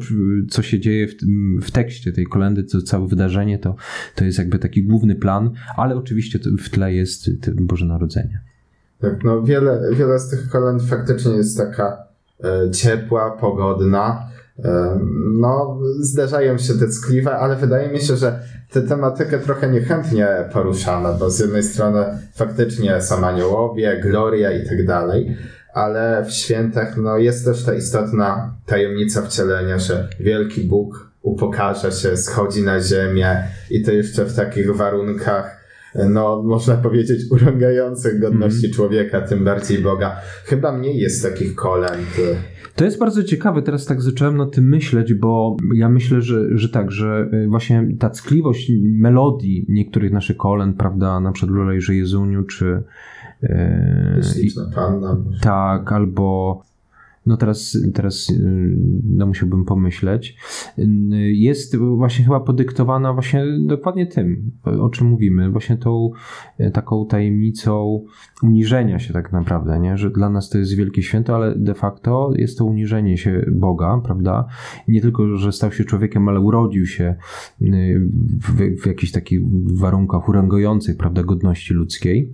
co 0.50 0.62
się 0.62 0.80
dzieje 0.80 1.08
w, 1.08 1.14
w 1.62 1.70
tekście 1.70 2.12
tej 2.12 2.26
kolendy, 2.26 2.64
to 2.64 2.82
całe 2.82 3.08
wydarzenie, 3.08 3.58
to, 3.58 3.76
to 4.14 4.24
jest 4.24 4.38
jakby 4.38 4.58
taki 4.58 4.82
główny 4.82 5.14
plan, 5.14 5.50
ale 5.76 5.96
oczywiście 5.96 6.38
w 6.58 6.70
tle 6.70 6.94
jest 6.94 7.30
Boże 7.60 7.86
Narodzenie. 7.86 8.40
Tak, 9.00 9.24
no 9.24 9.42
wiele, 9.42 9.80
wiele 9.96 10.18
z 10.18 10.30
tych 10.30 10.48
kolęd 10.48 10.82
faktycznie 10.82 11.32
jest 11.32 11.58
taka 11.58 11.98
e, 12.44 12.70
ciepła, 12.70 13.30
pogodna. 13.30 14.28
No, 15.40 15.80
zdarzają 16.00 16.58
się 16.58 16.74
te 16.74 16.86
ckliwe, 16.86 17.30
ale 17.30 17.56
wydaje 17.56 17.88
mi 17.88 18.00
się, 18.00 18.16
że 18.16 18.40
tę 18.70 18.82
tematykę 18.82 19.38
trochę 19.38 19.70
niechętnie 19.70 20.28
poruszano, 20.52 21.14
bo 21.14 21.30
z 21.30 21.38
jednej 21.38 21.62
strony 21.62 22.04
faktycznie 22.34 23.02
są 23.02 23.26
aniołowie, 23.26 24.00
gloria 24.02 24.52
i 24.52 24.68
tak 24.68 24.86
dalej, 24.86 25.36
ale 25.74 26.24
w 26.24 26.30
świętach 26.30 26.96
no, 26.96 27.18
jest 27.18 27.44
też 27.44 27.64
ta 27.64 27.74
istotna 27.74 28.54
tajemnica 28.66 29.22
wcielenia, 29.22 29.78
że 29.78 30.08
wielki 30.20 30.64
Bóg 30.64 31.10
upokarza 31.22 31.90
się, 31.90 32.16
schodzi 32.16 32.62
na 32.62 32.80
ziemię 32.80 33.44
i 33.70 33.82
to 33.82 33.92
jeszcze 33.92 34.24
w 34.24 34.36
takich 34.36 34.76
warunkach 34.76 35.60
no, 35.94 36.42
można 36.42 36.76
powiedzieć, 36.76 37.20
urągających 37.30 38.20
godności 38.20 38.66
mm. 38.66 38.76
człowieka, 38.76 39.20
tym 39.20 39.44
bardziej 39.44 39.78
Boga. 39.78 40.20
Chyba 40.44 40.72
mniej 40.72 40.98
jest 40.98 41.22
takich 41.22 41.54
kolęd. 41.54 42.08
To 42.80 42.84
jest 42.84 42.98
bardzo 42.98 43.24
ciekawe, 43.24 43.62
teraz 43.62 43.86
tak 43.86 44.02
zacząłem 44.02 44.36
nad 44.36 44.52
tym 44.52 44.68
myśleć, 44.68 45.14
bo 45.14 45.56
ja 45.74 45.88
myślę, 45.88 46.22
że, 46.22 46.58
że 46.58 46.68
tak, 46.68 46.90
że 46.90 47.28
y, 47.32 47.48
właśnie 47.48 47.88
ta 47.98 48.10
ckliwość 48.10 48.72
melodii 48.82 49.66
niektórych 49.68 50.12
naszych 50.12 50.36
kolęd, 50.36 50.76
prawda, 50.76 51.20
na 51.20 51.32
przykład 51.32 51.56
Lulejże 51.56 51.94
Jezuniu, 51.94 52.42
czy, 52.42 52.82
Śliczna 54.32 54.70
panna. 54.74 55.16
Tak, 55.40 55.92
albo 55.92 56.62
no 57.30 57.36
teraz, 57.36 57.78
teraz 57.94 58.30
y, 58.30 58.76
no 59.04 59.26
musiałbym 59.26 59.64
pomyśleć, 59.64 60.36
y, 60.78 60.84
jest 61.32 61.76
właśnie 61.76 62.24
chyba 62.24 62.40
podyktowana 62.40 63.12
właśnie 63.12 63.44
dokładnie 63.66 64.06
tym, 64.06 64.50
o 64.64 64.88
czym 64.88 65.06
mówimy, 65.06 65.50
właśnie 65.50 65.76
tą 65.76 66.10
y, 66.60 66.70
taką 66.70 67.06
tajemnicą 67.06 68.04
uniżenia 68.42 68.98
się 68.98 69.12
tak 69.12 69.32
naprawdę, 69.32 69.80
nie? 69.80 69.96
że 69.96 70.10
dla 70.10 70.30
nas 70.30 70.50
to 70.50 70.58
jest 70.58 70.74
wielkie 70.74 71.02
święto, 71.02 71.34
ale 71.34 71.54
de 71.56 71.74
facto 71.74 72.32
jest 72.36 72.58
to 72.58 72.64
uniżenie 72.64 73.18
się 73.18 73.44
Boga, 73.52 74.00
prawda? 74.04 74.46
Nie 74.88 75.00
tylko, 75.00 75.36
że 75.36 75.52
stał 75.52 75.72
się 75.72 75.84
człowiekiem, 75.84 76.28
ale 76.28 76.40
urodził 76.40 76.86
się 76.86 77.16
w, 78.40 78.82
w 78.82 78.86
jakichś 78.86 79.12
takich 79.12 79.40
warunkach 79.64 80.28
urągających, 80.28 80.96
prawda, 80.96 81.22
godności 81.22 81.74
ludzkiej. 81.74 82.32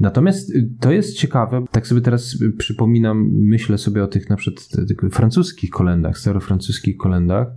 Natomiast 0.00 0.52
to 0.80 0.92
jest 0.92 1.16
ciekawe, 1.16 1.64
tak 1.70 1.86
sobie 1.86 2.00
teraz 2.00 2.38
przypominam, 2.58 3.30
myślę 3.32 3.78
sobie 3.78 4.04
o 4.04 4.06
tych 4.06 4.27
tych 4.28 4.30
na 4.30 4.36
przykład 4.36 5.12
francuskich 5.12 5.70
kolendach, 5.70 6.18
starofrancuskich 6.18 6.96
kolendach, 6.96 7.48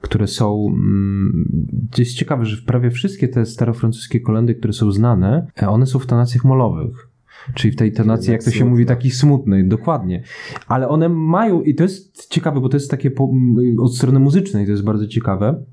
które 0.00 0.26
są. 0.26 0.66
Mm, 0.68 1.88
to 1.90 2.02
jest 2.02 2.14
ciekawe, 2.14 2.46
że 2.46 2.56
prawie 2.66 2.90
wszystkie 2.90 3.28
te 3.28 3.46
starofrancuskie 3.46 4.20
kolendy, 4.20 4.54
które 4.54 4.72
są 4.72 4.92
znane, 4.92 5.46
e, 5.62 5.68
one 5.68 5.86
są 5.86 5.98
w 5.98 6.06
tonacjach 6.06 6.44
molowych. 6.44 7.08
Czyli 7.54 7.72
w 7.72 7.76
tej 7.76 7.92
tonacji, 7.92 8.32
jak 8.32 8.44
to 8.44 8.50
się 8.50 8.64
mówi, 8.64 8.86
takiej 8.86 9.10
smutnej, 9.10 9.68
dokładnie. 9.68 10.22
Ale 10.68 10.88
one 10.88 11.08
mają, 11.08 11.62
i 11.62 11.74
to 11.74 11.82
jest 11.82 12.28
ciekawe, 12.28 12.60
bo 12.60 12.68
to 12.68 12.76
jest 12.76 12.90
takie 12.90 13.10
po, 13.10 13.30
od 13.78 13.96
strony 13.96 14.18
muzycznej, 14.18 14.64
to 14.64 14.70
jest 14.70 14.84
bardzo 14.84 15.06
ciekawe 15.06 15.64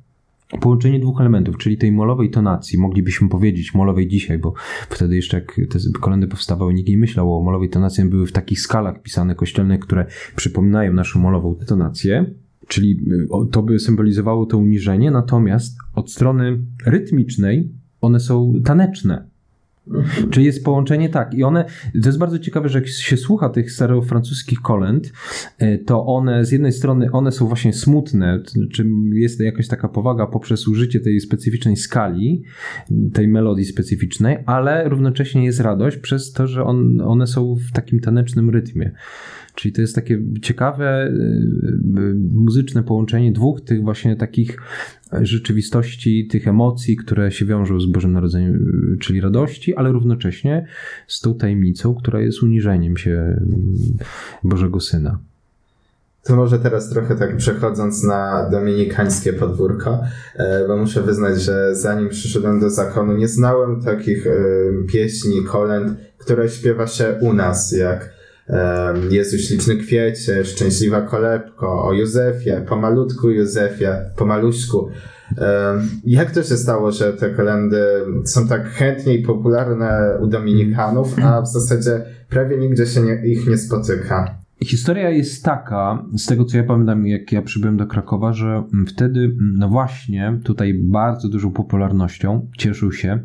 Połączenie 0.62 1.00
dwóch 1.00 1.22
elementów, 1.22 1.58
czyli 1.58 1.78
tej 1.78 1.92
molowej 1.92 2.30
tonacji, 2.30 2.80
moglibyśmy 2.80 3.30
powiedzieć 3.30 3.74
molowej 3.74 4.08
dzisiaj, 4.08 4.40
bo 4.40 4.54
wtedy 4.90 5.16
jeszcze 5.16 5.38
jak 5.38 5.56
te 5.70 5.80
kolendy 6.02 6.28
powstawały, 6.28 6.74
nikt 6.74 6.90
nie 6.90 6.98
myślał 6.98 7.38
o 7.38 7.44
molowej 7.44 7.70
tonacji, 7.70 8.06
były 8.06 8.28
w 8.28 8.32
takich 8.32 8.60
skalach 8.60 9.02
pisane 9.02 9.36
kościelne, 9.36 9.78
które 9.78 10.06
przypominają 10.36 10.94
naszą 10.94 11.20
molową 11.20 11.56
tonację, 11.68 12.26
czyli 12.68 13.00
to 13.52 13.64
by 13.64 13.80
symbolizowało 13.80 14.46
to 14.46 14.58
uniżenie, 14.58 15.12
natomiast 15.12 15.78
od 15.96 16.12
strony 16.12 16.60
rytmicznej 16.86 17.72
one 18.02 18.20
są 18.20 18.54
taneczne. 18.66 19.33
Czyli 20.32 20.46
jest 20.46 20.66
połączenie 20.66 21.10
tak. 21.10 21.34
I 21.34 21.44
one, 21.44 21.66
to 22.02 22.10
jest 22.10 22.18
bardzo 22.18 22.40
ciekawe, 22.40 22.70
że 22.70 22.80
jak 22.80 22.88
się 22.88 23.18
słucha 23.18 23.50
tych 23.50 23.72
starofrancuskich 23.72 24.62
kolęd, 24.62 25.14
e, 25.58 25.78
to 25.78 26.06
one 26.06 26.46
z 26.46 26.52
jednej 26.52 26.72
strony 26.72 27.12
one 27.12 27.32
są 27.32 27.48
właśnie 27.48 27.74
smutne, 27.74 28.44
czy 28.72 28.86
jest 29.14 29.40
jakaś 29.40 29.68
taka 29.68 29.88
powaga 29.88 30.28
poprzez 30.28 30.68
użycie 30.68 31.00
tej 31.00 31.20
specyficznej 31.20 31.76
skali, 31.76 32.44
tej 33.14 33.28
melodii 33.28 33.66
specyficznej, 33.66 34.38
ale 34.46 34.90
równocześnie 34.90 35.46
jest 35.46 35.60
radość 35.60 35.98
przez 35.98 36.32
to, 36.32 36.48
że 36.48 36.64
on, 36.64 37.02
one 37.02 37.28
są 37.28 37.56
w 37.56 37.72
takim 37.72 38.00
tanecznym 38.00 38.50
rytmie. 38.50 38.92
Czyli 39.56 39.74
to 39.74 39.82
jest 39.82 39.96
takie 39.96 40.22
ciekawe 40.42 41.08
y, 41.08 42.00
y, 42.00 42.16
muzyczne 42.34 42.84
połączenie 42.84 43.32
dwóch 43.32 43.62
tych 43.62 43.84
właśnie 43.84 44.16
takich 44.16 44.58
rzeczywistości, 45.22 46.28
tych 46.28 46.48
emocji, 46.48 46.98
które 46.98 47.32
się 47.32 47.46
wiążą 47.46 47.80
z 47.80 47.86
Bożym 47.86 48.14
Narodzeniem, 48.14 48.56
y, 48.94 48.98
czyli 48.98 49.22
radości, 49.22 49.76
ale 49.76 49.92
równocześnie 49.92 50.66
z 51.08 51.22
tą 51.22 51.36
tajemnicą, 51.36 51.96
która 51.96 52.22
jest 52.22 52.44
uniżeniem 52.44 52.98
się 52.98 53.42
Bożego 54.44 54.80
Syna. 54.80 55.20
To 56.24 56.36
może 56.36 56.60
teraz 56.60 56.90
trochę 56.90 57.16
tak 57.16 57.38
przechodząc 57.38 58.04
na 58.04 58.50
dominikańskie 58.50 59.34
podwórko, 59.34 60.02
e, 60.36 60.68
bo 60.68 60.78
muszę 60.78 61.02
wyznać, 61.02 61.42
że 61.42 61.76
zanim 61.76 62.10
przyszedłem 62.10 62.60
do 62.60 62.70
zakonu, 62.70 63.18
nie 63.18 63.28
znałem 63.28 63.82
takich 63.82 64.28
pieśni, 64.88 65.44
kolęd, 65.44 65.98
które 66.18 66.50
śpiewa 66.50 66.88
się 66.88 67.18
u 67.22 67.34
nas, 67.34 67.72
jak 67.72 68.23
Jezu 69.10 69.38
śliczny 69.38 69.78
kwiecie, 69.78 70.46
szczęśliwa 70.46 71.02
kolebko, 71.02 71.86
o 71.86 71.94
Józefie, 71.94 72.52
pomalutku 72.68 73.30
Józefie, 73.30 73.88
pomaluśku. 74.18 74.90
Jak 76.06 76.32
to 76.32 76.44
się 76.44 76.58
stało, 76.58 76.92
że 76.92 77.14
te 77.14 77.30
kolendy 77.30 77.78
są 78.26 78.48
tak 78.48 78.70
chętnie 78.70 79.16
i 79.16 79.24
popularne 79.24 80.18
u 80.22 80.28
Dominikanów, 80.28 81.16
a 81.24 81.42
w 81.42 81.48
zasadzie 81.48 82.06
prawie 82.30 82.58
nigdzie 82.58 82.86
się 82.86 83.02
nie, 83.02 83.26
ich 83.26 83.48
nie 83.48 83.58
spotyka? 83.58 84.38
Historia 84.64 85.10
jest 85.10 85.44
taka, 85.44 86.06
z 86.18 86.26
tego 86.26 86.46
co 86.46 86.58
ja 86.58 86.64
pamiętam, 86.64 87.08
jak 87.08 87.32
ja 87.32 87.42
przybyłem 87.42 87.78
do 87.78 87.88
Krakowa, 87.88 88.34
że 88.34 88.64
wtedy, 88.88 89.36
no 89.58 89.70
właśnie, 89.70 90.40
tutaj 90.44 90.74
bardzo 90.74 91.30
dużą 91.30 91.52
popularnością 91.52 92.50
cieszył 92.58 92.92
się 92.92 93.20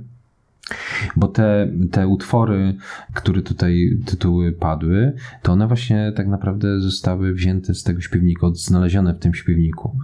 bo 1.17 1.29
te, 1.29 1.69
te 1.91 2.09
utwory, 2.09 2.75
które 3.15 3.43
tutaj 3.43 3.99
tytuły 4.07 4.53
padły, 4.53 5.13
to 5.43 5.53
one 5.53 5.67
właśnie 5.67 6.13
tak 6.17 6.29
naprawdę 6.29 6.81
zostały 6.81 7.33
wzięte 7.33 7.75
z 7.75 7.83
tego 7.83 8.01
śpiewnika, 8.01 8.47
znalezione 8.55 9.15
w 9.15 9.19
tym 9.19 9.35
śpiewniku. 9.35 9.99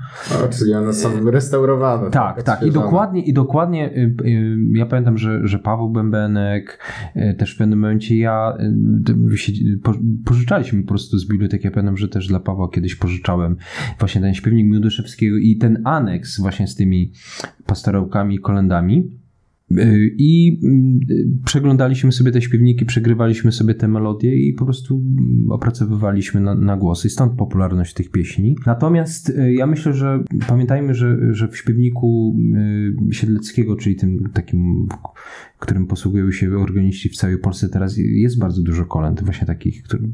O, 0.45 0.49
czyli 0.49 0.75
one 0.75 0.93
są 0.93 1.31
restaurowane. 1.31 2.11
Tak, 2.11 2.43
tak. 2.43 2.63
I 2.63 2.71
dokładnie, 2.71 3.23
i 3.23 3.33
dokładnie 3.33 3.91
y, 3.91 4.15
y, 4.25 4.57
ja 4.73 4.87
pamiętam, 4.87 5.19
że, 5.19 5.49
że 5.49 5.59
Paweł 5.59 5.91
Bębenek, 5.91 6.79
y, 7.17 7.35
też 7.39 7.55
w 7.55 7.59
pewnym 7.59 7.79
momencie 7.79 8.17
ja 8.17 8.57
pożyczaliśmy 10.25 10.83
po 10.83 10.89
prostu 10.89 11.19
z 11.19 11.29
biblioteki. 11.29 11.67
Ja 11.67 11.71
pamiętam, 11.71 11.97
że 11.97 12.09
też 12.09 12.29
dla 12.29 12.41
Pawła 12.41 12.69
kiedyś 12.69 12.95
pożyczałem 12.95 13.57
właśnie 13.99 14.21
ten 14.21 14.35
śpiewnik 14.35 14.67
Miłodyszewskiego 14.67 15.37
i 15.37 15.57
ten 15.57 15.83
aneks 15.85 16.41
właśnie 16.41 16.67
z 16.69 16.75
tymi 16.75 17.13
pastorałkami 17.67 18.35
i 18.35 18.39
kolendami. 18.39 19.24
Y, 19.71 20.15
I 20.19 20.61
mm, 20.63 21.01
przeglądaliśmy 21.45 22.13
sobie 22.13 22.33
te 22.33 22.43
śpiewniki, 22.43 22.85
przegrywaliśmy 22.85 23.53
sobie 23.53 23.75
te 23.75 23.89
melodie 23.89 24.37
i 24.37 24.53
po 24.53 24.65
prostu 24.65 24.97
mm, 24.97 25.51
opracowywaliśmy 25.51 26.41
na, 26.41 26.55
na 26.55 26.77
głosy. 26.77 27.11
Stąd 27.11 27.33
popularność 27.33 27.95
tych 27.95 28.11
pieśni. 28.11 28.57
Natomiast 28.67 29.29
y, 29.29 29.53
ja 29.53 29.67
myślę, 29.67 29.93
że 29.93 30.25
pamiętajmy, 30.49 30.95
że, 30.95 31.19
że 31.31 31.49
w 31.49 31.57
śpiewniku 31.57 32.37
y, 33.11 33.15
Siedleckiego, 33.15 33.77
czyli 33.77 33.97
tym 33.97 34.31
takim, 34.33 34.89
którym 35.59 35.87
posługują 35.87 36.33
się 36.33 36.59
organiści 36.59 37.09
w 37.09 37.17
całej 37.17 37.39
Polsce 37.39 37.69
teraz, 37.69 37.97
jest 37.97 38.39
bardzo 38.39 38.63
dużo 38.63 38.85
kolęd, 38.85 39.25
właśnie 39.25 39.47
takich, 39.47 39.83
który, 39.83 40.09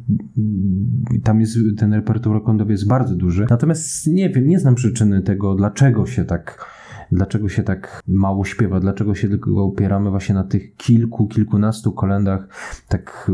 tam 1.25 1.41
jest 1.41 1.59
ten 1.77 1.93
repertuar 1.93 2.43
kolędowy 2.43 2.73
jest 2.73 2.89
bardzo 2.89 3.17
duży. 3.17 3.47
Natomiast 3.51 4.07
nie 4.07 4.31
wiem, 4.31 4.47
nie 4.47 4.59
znam 4.59 4.75
przyczyny 4.75 5.23
tego, 5.23 5.55
dlaczego 5.55 6.07
się 6.07 6.25
tak 6.25 6.67
dlaczego 7.13 7.49
się 7.49 7.63
tak 7.63 8.03
mało 8.09 8.45
śpiewa, 8.45 8.81
dlaczego 8.81 9.15
się 9.15 9.29
tylko 9.29 9.65
opieramy 9.65 10.11
właśnie 10.11 10.35
na 10.35 10.45
tych 10.45 10.77
kilku, 10.77 11.29
kilkunastu 11.29 11.93
kolendach, 11.93 12.49
tak, 12.89 13.31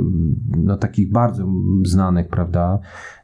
no 0.56 0.76
takich 0.76 1.12
bardzo 1.12 1.48
znanych, 1.84 2.28
prawda? 2.28 2.78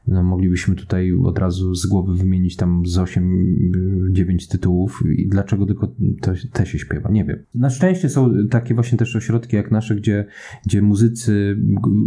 No, 0.08 0.22
moglibyśmy 0.22 0.74
tutaj 0.74 1.12
od 1.12 1.38
razu 1.38 1.74
z 1.74 1.86
głowy 1.86 2.16
wymienić 2.16 2.56
tam 2.56 2.86
z 2.86 2.98
8-9 2.98 4.50
tytułów 4.50 5.02
i 5.16 5.28
dlaczego 5.28 5.66
tylko 5.66 5.86
to, 6.20 6.32
te 6.52 6.66
się 6.66 6.78
śpiewa, 6.78 7.10
nie 7.10 7.24
wiem. 7.24 7.38
Na 7.54 7.70
szczęście 7.70 8.08
są 8.08 8.32
takie 8.50 8.74
właśnie 8.74 8.98
też 8.98 9.16
ośrodki 9.16 9.56
jak 9.56 9.70
nasze, 9.70 9.96
gdzie, 9.96 10.26
gdzie 10.66 10.82
muzycy, 10.82 11.58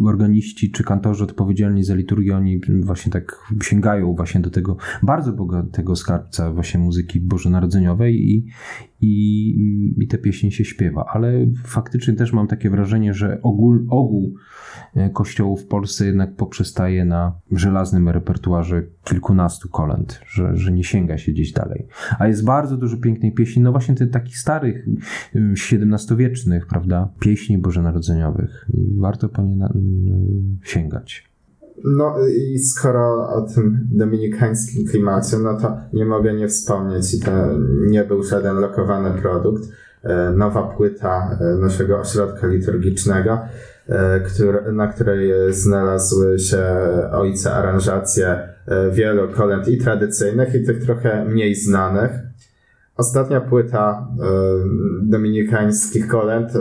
organiści 0.06 0.72
czy 0.72 0.84
kantorzy 0.84 1.24
odpowiedzialni 1.24 1.84
za 1.84 1.96
liturgię, 1.96 2.36
oni 2.36 2.62
właśnie 2.80 3.12
tak 3.12 3.38
sięgają 3.64 4.16
właśnie 4.16 4.42
do 4.42 4.50
tego 4.50 4.78
bardzo 5.04 5.34
bogatego 5.34 5.96
skarbca 5.96 6.54
właśnie 6.54 6.80
muzyki 6.80 7.20
bożonarodzeniowej 7.20 8.32
i, 8.32 8.48
i, 9.06 10.04
i 10.04 10.08
te 10.08 10.18
pieśni 10.18 10.52
się 10.52 10.66
śpiewa, 10.66 11.06
ale 11.14 11.48
faktycznie 11.66 12.14
też 12.14 12.34
mam 12.34 12.48
takie 12.48 12.70
wrażenie, 12.70 13.14
że 13.14 13.42
ogół, 13.42 13.80
ogół 13.90 14.36
e, 14.96 15.10
kościołów 15.10 15.64
w 15.64 15.68
Polsce 15.68 16.06
jednak 16.06 16.36
poprzestaje 16.36 17.06
na 17.06 17.40
żelaznym 17.52 18.10
repertuarze 18.10 18.84
kilkunastu 19.04 19.70
kolęd, 19.70 20.22
że, 20.28 20.58
że 20.58 20.72
nie 20.72 20.84
sięga 20.84 21.18
się 21.18 21.32
gdzieś 21.32 21.52
dalej. 21.52 21.88
A 22.20 22.28
jest 22.28 22.46
bardzo 22.46 22.78
dużo 22.78 22.98
pięknej 22.98 23.32
pieśni, 23.32 23.62
no 23.62 23.72
właśnie 23.72 23.96
tych 23.96 24.12
takich 24.12 24.38
starych, 24.38 24.86
XVII-wiecznych, 25.36 26.68
prawda, 26.68 27.10
pieśni 27.20 27.58
bożonarodzeniowych 27.58 28.66
i 28.74 29.00
warto 29.00 29.30
po 29.30 29.42
nie 29.42 29.56
na, 29.56 29.74
sięgać. 30.64 31.35
No 31.84 32.16
i 32.28 32.60
skoro 32.60 33.30
o 33.30 33.42
tym 33.42 33.88
dominikańskim 33.92 34.88
klimacie, 34.88 35.38
no 35.38 35.60
to 35.60 35.78
nie 35.94 36.06
mogę 36.06 36.34
nie 36.34 36.48
wspomnieć 36.48 37.14
i 37.14 37.20
to 37.20 37.32
nie 37.88 38.04
był 38.04 38.24
żaden 38.24 38.56
lokowany 38.56 39.22
produkt. 39.22 39.64
E, 40.06 40.32
nowa 40.32 40.64
płyta 40.64 41.38
e, 41.42 41.58
naszego 41.58 42.00
ośrodka 42.00 42.48
liturgicznego, 42.48 43.40
e, 43.90 44.72
na 44.72 44.88
której 44.88 45.32
znalazły 45.50 46.40
się 46.40 46.64
ojce 47.12 47.54
aranżacje 47.54 48.50
wielu 48.92 49.28
kolęd 49.34 49.68
i 49.68 49.78
tradycyjnych, 49.78 50.56
i 50.56 50.66
tych 50.66 50.86
trochę 50.86 51.26
mniej 51.26 51.56
znanych. 51.56 52.12
Ostatnia 52.98 53.42
płyta 53.42 54.08
y, 54.18 55.10
dominikańskich 55.10 56.08
kolęd 56.08 56.56
y, 56.56 56.60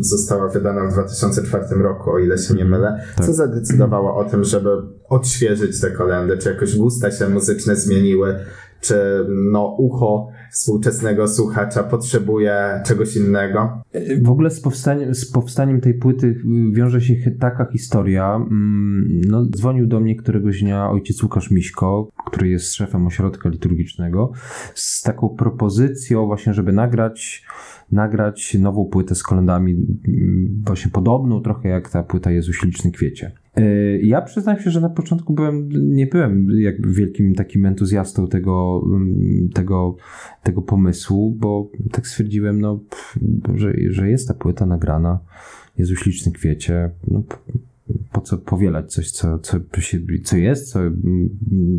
została 0.00 0.48
wydana 0.48 0.90
w 0.90 0.92
2004 0.92 1.64
roku, 1.82 2.10
o 2.10 2.18
ile 2.18 2.38
się 2.38 2.54
nie 2.54 2.64
mylę, 2.64 3.00
tak. 3.16 3.26
co 3.26 3.32
zadecydowało 3.32 4.16
o 4.16 4.24
tym, 4.24 4.44
żeby 4.44 4.70
odświeżyć 5.08 5.80
te 5.80 5.90
kolendy, 5.90 6.38
czy 6.38 6.48
jakoś 6.48 6.76
gusta 6.76 7.10
się 7.10 7.28
muzyczne 7.28 7.76
zmieniły, 7.76 8.38
czy 8.80 9.26
no 9.28 9.76
ucho 9.78 10.28
współczesnego 10.50 11.28
słuchacza 11.28 11.82
potrzebuje 11.82 12.82
czegoś 12.86 13.16
innego. 13.16 13.82
W 14.22 14.30
ogóle 14.30 14.50
z 14.50 14.60
powstaniem, 14.60 15.14
z 15.14 15.30
powstaniem 15.30 15.80
tej 15.80 15.94
płyty 15.94 16.42
wiąże 16.72 17.00
się 17.00 17.30
taka 17.30 17.66
historia. 17.72 18.34
Mm, 18.34 19.20
no, 19.26 19.46
dzwonił 19.46 19.86
do 19.86 20.00
mnie 20.00 20.16
któregoś 20.16 20.62
dnia 20.62 20.90
ojciec 20.90 21.22
Łukasz 21.22 21.50
Miśko, 21.50 22.08
który 22.26 22.48
jest 22.48 22.74
szefem 22.74 23.06
ośrodka 23.06 23.48
liturgicznego, 23.48 24.32
z 24.74 25.02
taką 25.02 25.28
propozycją 25.28 26.26
właśnie, 26.26 26.54
żeby 26.54 26.72
nagrać 26.72 27.44
nagrać 27.92 28.54
nową 28.54 28.84
płytę 28.84 29.14
z 29.14 29.22
kolendami, 29.22 29.72
mm, 29.72 30.62
właśnie 30.66 30.90
podobną 30.90 31.40
trochę 31.40 31.68
jak 31.68 31.90
ta 31.90 32.02
płyta 32.02 32.30
Jezu 32.30 32.52
Śliczny 32.52 32.90
Kwiecie. 32.90 33.32
E, 33.56 33.62
ja 33.98 34.22
przyznam 34.22 34.60
się, 34.60 34.70
że 34.70 34.80
na 34.80 34.90
początku 34.90 35.34
byłem, 35.34 35.68
nie 35.72 36.06
byłem 36.06 36.46
jakby 36.58 36.92
wielkim 36.92 37.34
takim 37.34 37.66
entuzjastą 37.66 38.28
tego, 38.28 38.82
mm, 38.86 39.48
tego, 39.54 39.96
tego 40.42 40.62
pomysłu, 40.62 41.30
bo 41.38 41.70
tak 41.92 42.06
stwierdziłem, 42.08 42.60
no, 42.60 42.80
że, 43.54 43.72
że 43.90 44.10
jest 44.10 44.28
ta 44.28 44.34
płyta 44.34 44.66
nagrana, 44.66 45.18
Jezu 45.78 45.96
Śliczny 45.96 46.32
Kwiecie, 46.32 46.90
no, 47.06 47.22
po 48.18 48.22
co 48.22 48.38
powielać 48.38 48.92
coś, 48.92 49.10
co, 49.10 49.38
co, 49.38 49.80
się, 49.80 49.98
co 50.24 50.36
jest, 50.36 50.72
co 50.72 50.80
mm, 50.80 51.28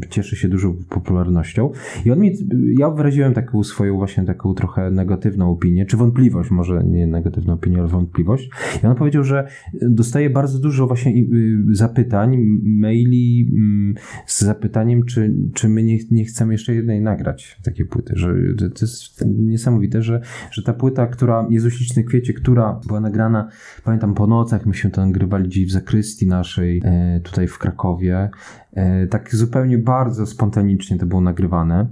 cieszy 0.09 0.35
się 0.35 0.49
dużą 0.49 0.77
popularnością. 0.89 1.71
I 2.05 2.11
on 2.11 2.19
mi, 2.19 2.31
ja 2.79 2.89
wyraziłem 2.89 3.33
taką 3.33 3.63
swoją 3.63 3.97
właśnie 3.97 4.25
taką 4.25 4.53
trochę 4.53 4.91
negatywną 4.91 5.51
opinię, 5.51 5.85
czy 5.85 5.97
wątpliwość, 5.97 6.51
może 6.51 6.83
nie 6.83 7.07
negatywną 7.07 7.53
opinię, 7.53 7.79
ale 7.79 7.87
wątpliwość. 7.87 8.49
I 8.83 8.87
on 8.87 8.95
powiedział, 8.95 9.23
że 9.23 9.47
dostaje 9.81 10.29
bardzo 10.29 10.59
dużo 10.59 10.87
właśnie 10.87 11.11
y, 11.11 11.25
zapytań, 11.71 12.37
maili 12.63 13.51
mm, 13.51 13.95
z 14.25 14.41
zapytaniem, 14.41 15.05
czy, 15.05 15.35
czy 15.53 15.69
my 15.69 15.83
nie, 15.83 15.97
nie 16.11 16.25
chcemy 16.25 16.53
jeszcze 16.53 16.75
jednej 16.75 17.01
nagrać 17.01 17.59
takiej 17.63 17.85
płyty. 17.85 18.13
Że 18.15 18.33
to 18.57 18.85
jest 18.85 19.25
niesamowite, 19.37 20.01
że, 20.01 20.21
że 20.51 20.63
ta 20.63 20.73
płyta, 20.73 21.07
która 21.07 21.47
Jezuśliczny 21.49 22.03
Kwiecie, 22.03 22.33
która 22.33 22.79
była 22.87 22.99
nagrana, 22.99 23.49
pamiętam 23.83 24.13
po 24.13 24.27
nocach, 24.27 24.65
myśmy 24.65 24.89
to 24.89 25.05
nagrywali 25.05 25.49
gdzieś 25.49 25.65
w 25.65 25.71
zakryciu 25.71 25.89
sakrystii 25.89 26.27
naszej 26.29 26.81
e, 26.85 27.19
tutaj 27.19 27.47
w 27.47 27.57
Krakowie. 27.57 28.29
E, 28.73 29.07
tak 29.07 29.35
zupełnie 29.35 29.77
bardzo 29.77 30.25
spontanicznie 30.25 30.97
to 30.97 31.05
było 31.05 31.21
nagrywane. 31.21 31.87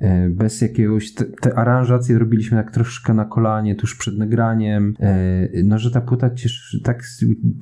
E, 0.00 0.28
bez 0.28 0.60
jakiegoś. 0.60 1.14
Te, 1.14 1.24
te 1.24 1.58
aranżacje 1.58 2.18
robiliśmy 2.18 2.56
tak 2.56 2.70
troszkę 2.70 3.14
na 3.14 3.24
kolanie, 3.24 3.74
tuż 3.74 3.96
przed 3.96 4.18
nagraniem. 4.18 4.94
No, 5.64 5.78
że 5.78 5.90
ta 5.90 6.00
płyta 6.00 6.30
cieszy, 6.30 6.80
tak, 6.82 7.02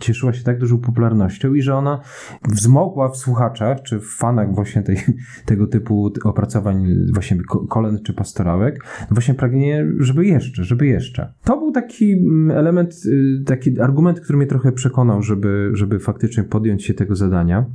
cieszyła 0.01 0.33
się 0.33 0.45
tak 0.45 0.59
dużą 0.59 0.79
popularnością 0.79 1.55
i 1.55 1.63
że 1.63 1.75
ona 1.75 2.01
wzmogła 2.49 3.09
w 3.09 3.17
słuchaczach, 3.17 3.83
czy 3.83 4.01
w 4.01 4.07
fanach 4.07 4.55
właśnie 4.55 4.83
tej, 4.83 4.97
tego 5.47 5.67
typu 5.67 6.13
opracowań, 6.25 6.87
właśnie 7.13 7.37
kolęd 7.69 8.03
czy 8.03 8.13
pastorałek, 8.13 8.85
właśnie 9.11 9.35
pragnienie, 9.35 9.87
żeby 9.99 10.27
jeszcze, 10.27 10.65
żeby 10.65 10.87
jeszcze. 10.87 11.33
To 11.45 11.59
był 11.59 11.73
taki 11.73 12.13
mm, 12.13 12.51
element, 12.59 12.95
y, 13.07 13.45
taki 13.47 13.81
argument, 13.81 14.21
który 14.21 14.39
mnie 14.39 14.47
trochę 14.47 14.73
przekonał, 14.73 15.23
żeby, 15.23 15.71
żeby 15.75 15.99
faktycznie 15.99 16.45
podjąć 16.45 16.85
się 16.85 16.95
tego 16.95 17.17
zadania. 17.17 17.67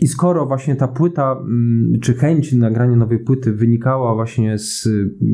I 0.00 0.08
skoro 0.08 0.46
właśnie 0.46 0.76
ta 0.76 0.88
płyta, 0.88 1.32
mm, 1.40 2.00
czy 2.00 2.14
chęć 2.14 2.52
nagrania 2.52 2.96
nowej 2.96 3.18
płyty 3.18 3.52
wynikała 3.52 4.14
właśnie 4.14 4.58
z 4.58 4.88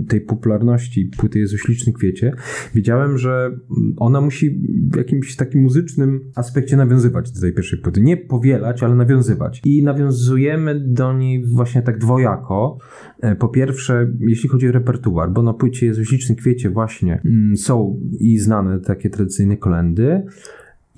tej 0.09 0.21
popularności 0.21 1.11
płyty 1.19 1.39
Jezu 1.39 1.59
Śliczny 1.59 1.93
Kwiecie, 1.93 2.33
wiedziałem, 2.75 3.19
że 3.19 3.51
ona 3.97 4.21
musi 4.21 4.61
w 4.93 4.97
jakimś 4.97 5.37
takim 5.37 5.63
muzycznym 5.63 6.21
aspekcie 6.35 6.77
nawiązywać 6.77 7.33
do 7.33 7.41
tej 7.41 7.55
pierwszej 7.55 7.79
płyty. 7.79 8.01
Nie 8.01 8.17
powielać, 8.17 8.83
ale 8.83 8.95
nawiązywać. 8.95 9.61
I 9.65 9.83
nawiązujemy 9.83 10.81
do 10.87 11.13
niej 11.13 11.45
właśnie 11.47 11.83
tak 11.83 11.99
dwojako. 11.99 12.79
E, 13.21 13.37
po 13.37 13.49
pierwsze, 13.49 14.13
jeśli 14.21 14.49
chodzi 14.49 14.69
o 14.69 14.73
repertuar, 14.73 15.33
bo 15.33 15.43
na 15.43 15.55
płycie 15.55 15.87
Jezu 15.87 16.05
Śliczny 16.05 16.37
Kwiecie 16.37 16.71
właśnie 16.71 17.23
mm, 17.25 17.57
są 17.57 18.01
i 18.21 18.39
znane 18.39 18.81
takie 18.81 19.11
tradycyjne 19.11 19.57
kolendy, 19.57 20.23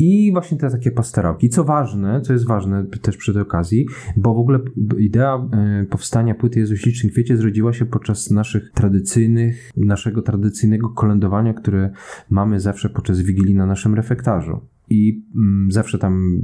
i 0.00 0.32
właśnie 0.32 0.58
te 0.58 0.70
takie 0.70 0.90
pastorałki. 0.90 1.48
Co 1.48 1.64
ważne, 1.64 2.20
co 2.20 2.32
jest 2.32 2.46
ważne 2.46 2.86
też 3.02 3.16
przy 3.16 3.32
tej 3.32 3.42
okazji, 3.42 3.86
bo 4.16 4.34
w 4.34 4.38
ogóle 4.38 4.58
idea 4.98 5.48
e, 5.52 5.86
powstania 5.90 6.34
płyty 6.34 6.60
Jezus 6.60 6.78
Śliczny 6.78 7.10
Kwiecie 7.10 7.36
zrodziła 7.36 7.72
się 7.72 7.86
podczas 7.86 8.30
naszych 8.30 8.70
tradycyjnych, 8.72 9.70
naszego 9.76 10.22
tradycyjnego 10.22 10.88
kolędowania, 10.88 11.54
które 11.54 11.90
mamy 12.30 12.60
zawsze 12.60 12.88
podczas 12.88 13.20
Wigilii 13.20 13.54
na 13.54 13.66
naszym 13.66 13.94
refektarzu 13.94 14.60
i 14.90 15.26
mm, 15.36 15.70
zawsze 15.70 15.98
tam. 15.98 16.40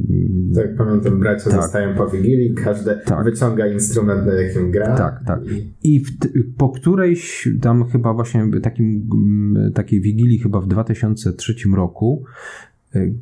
Tak, 0.55 0.77
pamiętam, 0.77 1.21
bracia 1.21 1.51
tak. 1.51 1.62
zostają 1.62 1.95
po 1.95 2.09
Wigilii, 2.09 2.55
każdy 2.55 3.01
tak. 3.05 3.25
wyciąga 3.25 3.66
instrument, 3.66 4.27
na 4.27 4.33
jakim 4.33 4.71
gra. 4.71 4.97
Tak, 4.97 5.25
tak. 5.27 5.40
I 5.83 6.05
po 6.59 6.69
którejś 6.69 7.49
tam 7.61 7.88
chyba 7.88 8.14
właśnie 8.14 8.51
takim, 8.62 9.09
mm, 9.14 9.73
takiej 9.73 10.01
Wigilii, 10.01 10.38
chyba 10.38 10.61
w 10.61 10.66
2003 10.66 11.55
roku, 11.75 12.25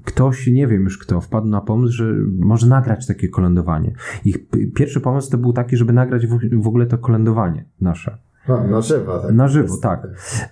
ktoś, 0.05 0.47
nie 0.47 0.67
wiem 0.67 0.83
już 0.83 0.99
kto, 0.99 1.21
wpadł 1.21 1.47
na 1.47 1.61
pomysł, 1.61 1.93
że 1.93 2.15
może 2.39 2.67
nagrać 2.67 3.07
takie 3.07 3.29
kolędowanie. 3.29 3.95
Ich 4.25 4.39
pierwszy 4.75 5.01
pomysł 5.01 5.31
to 5.31 5.39
był 5.39 5.53
taki, 5.53 5.77
żeby 5.77 5.93
nagrać 5.93 6.27
w 6.53 6.67
ogóle 6.67 6.87
to 6.87 6.99
kolędowanie 6.99 7.65
nasze. 7.81 8.19
A, 8.49 8.65
na 8.67 8.81
żywo, 8.81 9.19
tak. 9.19 9.35
Na 9.35 9.49
żywo, 9.49 9.77
tak. 9.77 10.09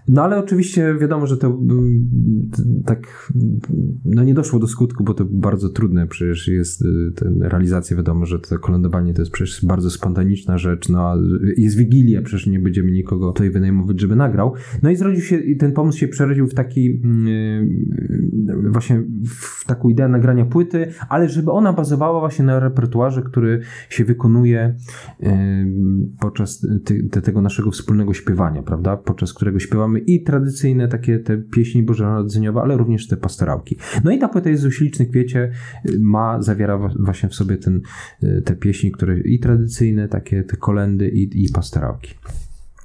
No 0.09 0.22
ale 0.22 0.38
oczywiście 0.38 0.94
wiadomo, 1.00 1.26
że 1.26 1.37
to 1.37 1.46
mm, 1.46 2.11
tak 2.87 3.33
no 4.05 4.24
nie 4.24 4.35
doszło 4.35 4.59
do 4.59 4.66
skutku, 4.66 5.05
bo 5.05 5.14
to 5.14 5.24
bardzo 5.31 5.68
trudne 5.68 6.07
przecież 6.07 6.48
jest 6.48 6.83
y, 6.83 7.12
ten, 7.16 7.42
realizacja, 7.42 7.96
wiadomo, 7.96 8.26
że 8.26 8.38
to 8.38 8.59
kolędowanie 8.59 9.14
to 9.14 9.22
jest 9.22 9.33
przecież 9.33 9.64
bardzo 9.64 9.90
spontaniczna 9.90 10.59
rzecz, 10.59 10.88
no 10.88 11.16
jest 11.57 11.76
Wigilia, 11.76 12.22
przecież 12.22 12.46
nie 12.46 12.59
będziemy 12.59 12.90
nikogo 12.90 13.33
tutaj 13.33 13.50
wynajmować, 13.50 14.00
żeby 14.00 14.16
nagrał. 14.16 14.52
No 14.83 14.90
i 14.90 14.96
zrodził 14.96 15.22
się, 15.22 15.37
i 15.37 15.57
ten 15.57 15.72
pomysł 15.72 15.98
się 15.98 16.09
przerodził 16.09 16.46
w 16.46 16.55
taki 16.55 16.85
yy, 16.85 18.70
właśnie 18.70 19.02
w 19.26 19.64
taką 19.66 19.88
ideę 19.88 20.09
nagrania 20.09 20.44
płyty, 20.44 20.88
ale 21.09 21.28
żeby 21.28 21.50
ona 21.50 21.72
bazowała 21.72 22.20
właśnie 22.20 22.44
na 22.44 22.61
repertuarze, 22.61 23.22
który 23.22 23.61
się 23.88 24.05
wykonuje 24.05 24.76
yy, 25.20 25.31
podczas 26.20 26.66
ty, 26.85 27.20
tego 27.22 27.42
naszego 27.42 27.68
wspólnego 27.83 28.14
śpiewania, 28.14 28.62
prawda? 28.62 28.97
Podczas 28.97 29.33
którego 29.33 29.59
śpiewamy 29.59 29.99
i 29.99 30.23
tradycyjne 30.23 30.88
takie 30.88 31.18
te 31.18 31.38
pieśni 31.38 31.83
bożonarodzeniowe, 31.83 32.61
ale 32.61 32.77
również 32.77 33.09
te 33.09 33.16
pastorałki. 33.16 33.77
No 34.05 34.11
i 34.11 34.18
ta 34.18 34.29
płyta 34.29 34.51
Jezu 34.51 34.71
Śliczny 34.71 35.07
Kwiecie 35.07 35.51
ma, 35.99 36.42
zawiera 36.42 36.79
właśnie 36.79 37.29
w 37.29 37.35
sobie 37.35 37.57
ten, 37.57 37.81
y, 38.23 38.42
te 38.45 38.57
pieśni, 38.57 38.92
które 38.92 39.21
i 39.21 39.38
tradycyjne, 39.38 40.09
takie 40.09 40.42
te 40.45 40.57
kolendy 40.57 41.09
i, 41.09 41.45
i 41.45 41.53
pastorałki. 41.53 42.14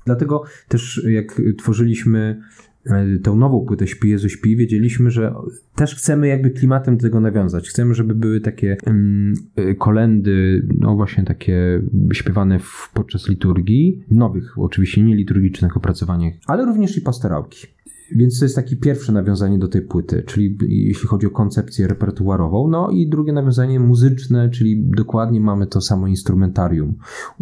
Dlatego 0.06 0.44
też 0.68 1.06
jak 1.10 1.42
tworzyliśmy 1.58 2.42
E, 2.89 3.19
tą 3.19 3.36
nową 3.36 3.65
płytę 3.65 3.88
Śpi 3.88 4.10
Jezu 4.10 4.30
Śpi, 4.30 4.56
wiedzieliśmy, 4.56 5.12
że 5.12 5.34
też 5.76 5.95
chcemy 5.95 6.28
jakby 6.28 6.50
klimatem 6.50 6.97
do 6.97 7.02
tego 7.02 7.19
nawiązać. 7.19 7.69
Chcemy, 7.69 7.93
żeby 7.93 8.15
były 8.15 8.41
takie 8.41 8.78
um, 8.86 9.34
kolendy, 9.78 10.67
no 10.80 10.95
właśnie 10.95 11.23
takie 11.23 11.82
śpiewane 12.13 12.60
w, 12.60 12.91
podczas 12.93 13.30
liturgii, 13.30 14.04
nowych 14.12 14.60
oczywiście 14.60 15.04
nie 15.04 15.15
liturgicznych 15.15 15.78
opracowaniach, 15.78 16.34
ale 16.47 16.65
również 16.65 16.97
i 16.97 17.02
pastorałki. 17.02 17.77
Więc 18.15 18.39
to 18.39 18.46
jest 18.46 18.56
takie 18.56 18.76
pierwsze 18.76 19.12
nawiązanie 19.12 19.60
do 19.60 19.67
tej 19.67 19.82
płyty, 19.82 20.24
czyli 20.26 20.58
jeśli 20.62 21.08
chodzi 21.08 21.28
o 21.28 21.30
koncepcję 21.30 21.88
repertuarową. 21.88 22.67
No 22.67 22.89
i 22.89 23.10
drugie 23.10 23.34
nawiązanie 23.34 23.80
muzyczne, 23.80 24.50
czyli 24.50 24.84
dokładnie 24.86 25.41
mamy 25.41 25.67
to 25.67 25.82
samo 25.82 26.08
instrumentarium. 26.08 26.96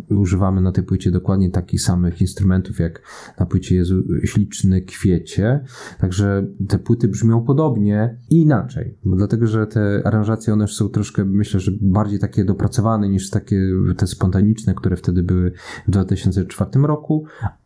Używamy 0.09 0.61
na 0.61 0.71
tej 0.71 0.83
płycie 0.83 1.11
dokładnie 1.11 1.49
takich 1.49 1.81
samych 1.81 2.21
instrumentów 2.21 2.79
jak 2.79 3.01
na 3.39 3.45
płycie 3.45 3.75
Jezu 3.75 4.03
Śliczny 4.23 4.81
Kwiecie. 4.81 5.63
Także 5.99 6.47
te 6.67 6.79
płyty 6.79 7.07
brzmią 7.07 7.41
podobnie 7.41 8.17
i 8.29 8.35
inaczej. 8.41 8.97
Dlatego, 9.05 9.47
że 9.47 9.67
te 9.67 10.01
aranżacje 10.05 10.53
one 10.53 10.67
są 10.67 10.89
troszkę, 10.89 11.25
myślę, 11.25 11.59
że 11.59 11.71
bardziej 11.81 12.19
takie 12.19 12.45
dopracowane 12.45 13.09
niż 13.09 13.29
takie 13.29 13.71
te 13.97 14.07
spontaniczne, 14.07 14.73
które 14.73 14.95
wtedy 14.95 15.23
były 15.23 15.51
w 15.87 15.91
2004 15.91 16.71
roku, 16.83 17.25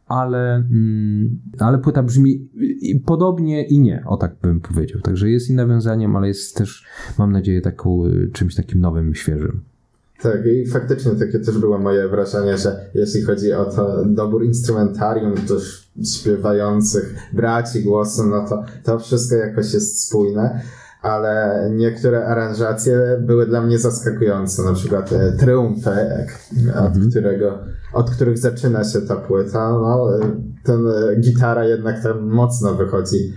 ale, 0.10 0.56
mm, 0.56 1.40
ale 1.60 1.80
płyta 1.80 2.04
brzmi 2.04 2.50
podobnie 3.06 3.68
i 3.68 3.80
nie, 3.80 4.04
o 4.08 4.18
tak 4.18 4.36
bym 4.42 4.60
powiedział. 4.60 5.02
Także 5.02 5.30
jest 5.30 5.50
i 5.50 5.54
nawiązaniem, 5.54 6.16
ale 6.16 6.28
jest 6.28 6.56
też, 6.56 6.86
mam 7.18 7.32
nadzieję, 7.32 7.62
taką, 7.62 8.06
y, 8.06 8.30
czymś 8.34 8.56
takim 8.56 8.80
nowym, 8.80 9.16
świeżym. 9.16 9.62
Tak, 10.22 10.46
i 10.46 10.68
faktycznie 10.68 11.12
takie 11.12 11.40
też 11.40 11.58
było 11.58 11.80
moje 11.80 12.08
wrażenie, 12.08 12.58
że 12.58 12.90
jeśli 12.94 13.22
chodzi 13.22 13.54
o 13.54 13.66
to 13.66 14.06
dobór 14.06 14.46
instrumentarium, 14.46 15.34
też 15.34 15.92
śpiewających 16.16 17.16
braci 17.34 17.84
głosu, 17.84 18.26
no 18.26 18.46
to 18.50 18.64
to 18.84 19.00
wszystko 19.00 19.36
jakoś 19.36 19.74
jest 19.74 20.08
spójne 20.08 20.62
ale 21.02 21.68
niektóre 21.72 22.26
aranżacje 22.26 23.18
były 23.22 23.46
dla 23.46 23.62
mnie 23.62 23.80
zaskakujące, 23.80 24.64
na 24.64 24.74
przykład 24.74 25.14
e, 25.14 25.32
Triumfek, 25.32 26.40
od, 26.70 26.96
mhm. 26.96 27.10
którego, 27.10 27.60
od 27.94 28.10
których 28.12 28.38
zaczyna 28.38 28.84
się 28.84 29.02
ta 29.02 29.16
płyta, 29.16 29.70
no, 29.70 30.18
e, 30.18 30.20
ten 30.64 30.88
e, 30.88 31.16
gitara 31.16 31.66
jednak 31.66 32.04
tam 32.04 32.28
mocno 32.28 32.76
wychodzi 32.76 33.34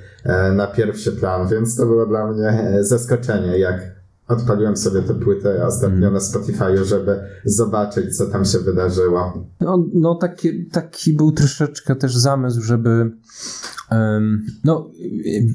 na 0.55 0.67
pierwszy 0.67 1.13
plan, 1.13 1.49
więc 1.49 1.77
to 1.77 1.87
było 1.87 2.07
dla 2.07 2.33
mnie 2.33 2.79
zaskoczenie, 2.81 3.59
jak 3.59 4.03
odpaliłem 4.29 4.77
sobie 4.77 5.03
tę 5.03 5.15
płytę 5.15 5.67
ostatnio 5.67 6.09
Mm. 6.09 6.13
na 6.13 6.19
Spotify'u, 6.19 6.85
żeby 6.85 7.21
zobaczyć, 7.45 8.17
co 8.17 8.27
tam 8.27 8.45
się 8.45 8.59
wydarzyło. 8.59 9.47
No, 9.61 9.87
no 9.95 10.15
taki, 10.15 10.67
taki 10.67 11.17
był 11.17 11.33
troszeczkę 11.33 11.97
też 11.97 12.17
zamysł, 12.17 12.61
żeby. 12.61 13.11
No, 14.65 14.91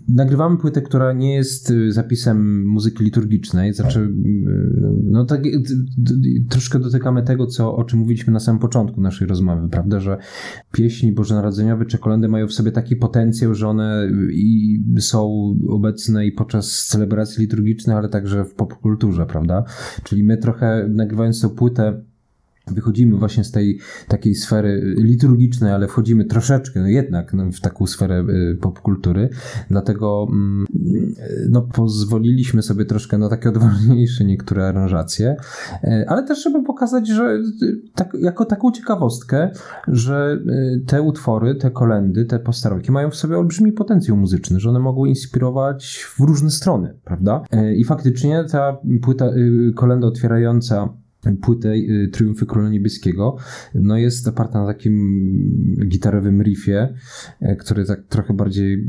nagrywamy 0.10 0.58
płytę, 0.58 0.82
która 0.82 1.14
nie 1.14 1.36
jest 1.36 1.70
y, 1.70 1.92
zapisem 1.92 2.68
muzyki 2.68 3.04
liturgicznej. 3.04 3.74
Znaczy, 3.74 4.00
y, 4.00 4.12
no 5.04 5.26
tak, 5.26 5.46
y, 5.46 5.62
troszkę 6.50 6.80
dotykamy 6.80 7.24
tego, 7.24 7.48
co, 7.48 7.76
o 7.76 7.84
czym 7.84 8.00
mówiliśmy 8.00 8.34
na 8.34 8.40
samym 8.40 8.60
początku 8.60 9.02
naszej 9.02 9.28
rozmowy, 9.28 9.70
prawda? 9.70 10.00
Że 10.00 10.18
pieśni 10.72 11.12
bożonarodzeniowe 11.12 11.86
czy 11.86 11.98
kolendy 11.98 12.28
mają 12.28 12.48
w 12.48 12.54
sobie 12.54 12.72
taki 12.72 12.96
potencjał, 12.96 13.56
że 13.56 13.68
one 13.68 14.10
i 14.32 14.80
są 15.00 15.54
obecne 15.70 16.26
i 16.26 16.32
podczas 16.32 16.86
celebracji 16.86 17.42
liturgicznych, 17.42 17.98
ale 17.98 18.10
także 18.10 18.46
w 18.46 18.54
popkulturze, 18.54 19.26
prawda? 19.26 19.64
Czyli 20.04 20.24
my 20.24 20.38
trochę 20.38 20.90
nagrywając 20.90 21.42
tę 21.42 21.50
płytę 21.50 22.02
wychodzimy 22.74 23.18
właśnie 23.18 23.44
z 23.44 23.52
tej 23.52 23.80
takiej 24.08 24.36
sfery 24.36 24.96
liturgicznej, 24.98 25.72
ale 25.72 25.88
wchodzimy 25.88 26.26
troszeczkę 26.26 26.80
no 26.80 26.88
jednak 26.88 27.34
no, 27.34 27.52
w 27.52 27.60
taką 27.60 27.88
sferę 27.88 28.26
y, 28.30 28.58
popkultury, 28.62 29.30
dlatego 29.70 30.28
mm, 30.30 30.66
no, 31.50 31.62
pozwoliliśmy 31.62 32.62
sobie 32.62 32.86
troszkę 32.86 33.18
na 33.18 33.30
takie 33.30 33.50
odważniejsze 33.50 34.26
niektóre 34.26 34.68
aranżacje, 34.68 35.36
y, 35.84 36.06
ale 36.08 36.24
też 36.24 36.44
żeby 36.44 36.64
pokazać, 36.64 37.08
że 37.08 37.40
y, 37.64 37.82
tak, 37.96 38.18
jako 38.22 38.46
taką 38.46 38.72
ciekawostkę, 38.72 39.52
że 39.88 40.40
y, 40.48 40.82
te 40.86 41.02
utwory, 41.02 41.56
te 41.56 41.72
kolendy, 41.72 42.26
te 42.26 42.40
postaroki 42.40 42.92
mają 42.92 43.10
w 43.10 43.16
sobie 43.16 43.38
olbrzymi 43.38 43.72
potencjał 43.72 44.18
muzyczny, 44.18 44.60
że 44.60 44.70
one 44.70 44.80
mogą 44.80 45.06
inspirować 45.06 46.06
w 46.18 46.20
różne 46.20 46.50
strony, 46.50 46.94
prawda? 47.04 47.44
Y, 47.54 47.76
I 47.76 47.84
faktycznie 47.84 48.44
ta 48.52 48.78
płyta, 49.02 49.30
kolenda 49.76 50.08
otwierająca 50.08 50.90
płytę 51.36 51.74
y, 51.74 52.10
Triumfy 52.12 52.46
Króla 52.46 52.70
Niebieskiego, 52.70 53.38
no 53.76 53.98
jest 53.98 54.28
oparta 54.28 54.60
na 54.60 54.68
takim 54.68 55.86
gitarowym 55.88 56.42
riffie, 56.42 56.94
y, 57.42 57.56
który 57.56 57.86
tak 57.86 58.04
trochę 58.04 58.34
bardziej 58.34 58.88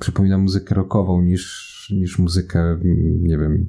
przypomina 0.00 0.38
muzykę 0.38 0.74
rockową 0.74 1.22
niż, 1.22 1.77
niż 1.90 2.18
muzykę, 2.18 2.78
nie 3.22 3.38
wiem, 3.38 3.66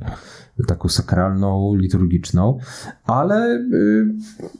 taką 0.67 0.89
sakralną, 0.89 1.75
liturgiczną, 1.75 2.57
ale 3.03 3.55
y, 3.73 4.15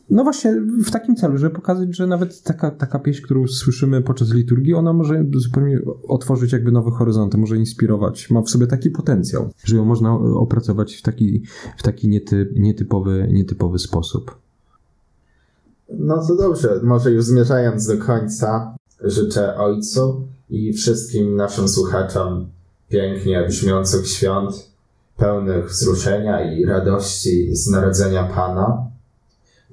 no 0.10 0.24
właśnie 0.24 0.62
w 0.86 0.92
takim 0.92 1.16
celu, 1.16 1.38
żeby 1.38 1.56
pokazać, 1.56 1.96
że 1.96 2.08
nawet 2.08 2.44
taka, 2.44 2.72
taka 2.72 3.00
pieśń, 3.00 3.24
którą 3.24 3.48
słyszymy 3.48 4.02
podczas 4.02 4.34
liturgii, 4.34 4.74
ona 4.74 4.94
może 4.94 5.26
zupełnie 5.34 5.80
otworzyć 6.08 6.54
jakby 6.54 6.72
nowe 6.72 6.92
horyzonty, 6.92 7.38
może 7.38 7.58
inspirować, 7.58 8.30
ma 8.30 8.42
w 8.42 8.50
sobie 8.50 8.68
taki 8.68 8.90
potencjał, 8.90 9.50
że 9.64 9.76
ją 9.76 9.86
można 9.86 10.14
opracować 10.14 10.96
w 10.96 11.02
taki, 11.02 11.44
w 11.78 11.84
taki 11.84 12.10
niety, 12.10 12.54
nietypowy, 12.56 13.28
nietypowy 13.32 13.80
sposób. 13.80 14.38
No 16.00 16.28
to 16.28 16.36
dobrze, 16.36 16.80
może 16.84 17.12
już 17.12 17.26
zmierzając 17.26 17.88
do 17.88 17.98
końca, 17.98 18.76
życzę 19.04 19.56
Ojcu 19.56 20.28
i 20.50 20.74
wszystkim 20.74 21.36
naszym 21.36 21.68
słuchaczom 21.68 22.48
pięknie 22.90 23.46
brzmiących 23.48 24.08
świąt, 24.08 24.70
pełnych 25.18 25.70
wzruszenia 25.70 26.54
i 26.54 26.66
radości 26.66 27.56
z 27.56 27.68
narodzenia 27.68 28.24
Pana. 28.24 28.90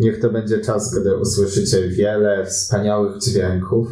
Niech 0.01 0.21
to 0.21 0.31
będzie 0.31 0.59
czas, 0.59 1.01
gdy 1.01 1.17
usłyszycie 1.17 1.89
wiele 1.89 2.47
wspaniałych 2.47 3.19
dźwięków 3.19 3.89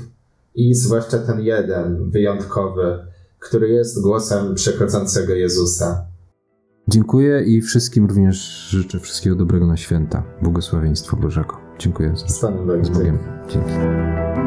i 0.54 0.74
zwłaszcza 0.74 1.18
ten 1.18 1.40
jeden, 1.40 2.10
wyjątkowy, 2.10 2.98
który 3.38 3.68
jest 3.68 4.02
głosem 4.02 4.54
przychodzącego 4.54 5.34
Jezusa. 5.34 6.06
Dziękuję 6.88 7.42
i 7.42 7.60
wszystkim 7.62 8.06
również 8.06 8.68
życzę 8.70 8.98
wszystkiego 9.00 9.36
dobrego 9.36 9.66
na 9.66 9.76
święta. 9.76 10.24
Błogosławieństwa 10.42 11.16
Bożego. 11.16 11.56
Dziękuję. 11.78 12.12
Z 12.16 12.38
Panem 12.38 12.66
Bogiem. 12.66 12.84
Z 12.84 12.88
Bogiem. 12.88 13.18
Dzięki. 13.48 14.43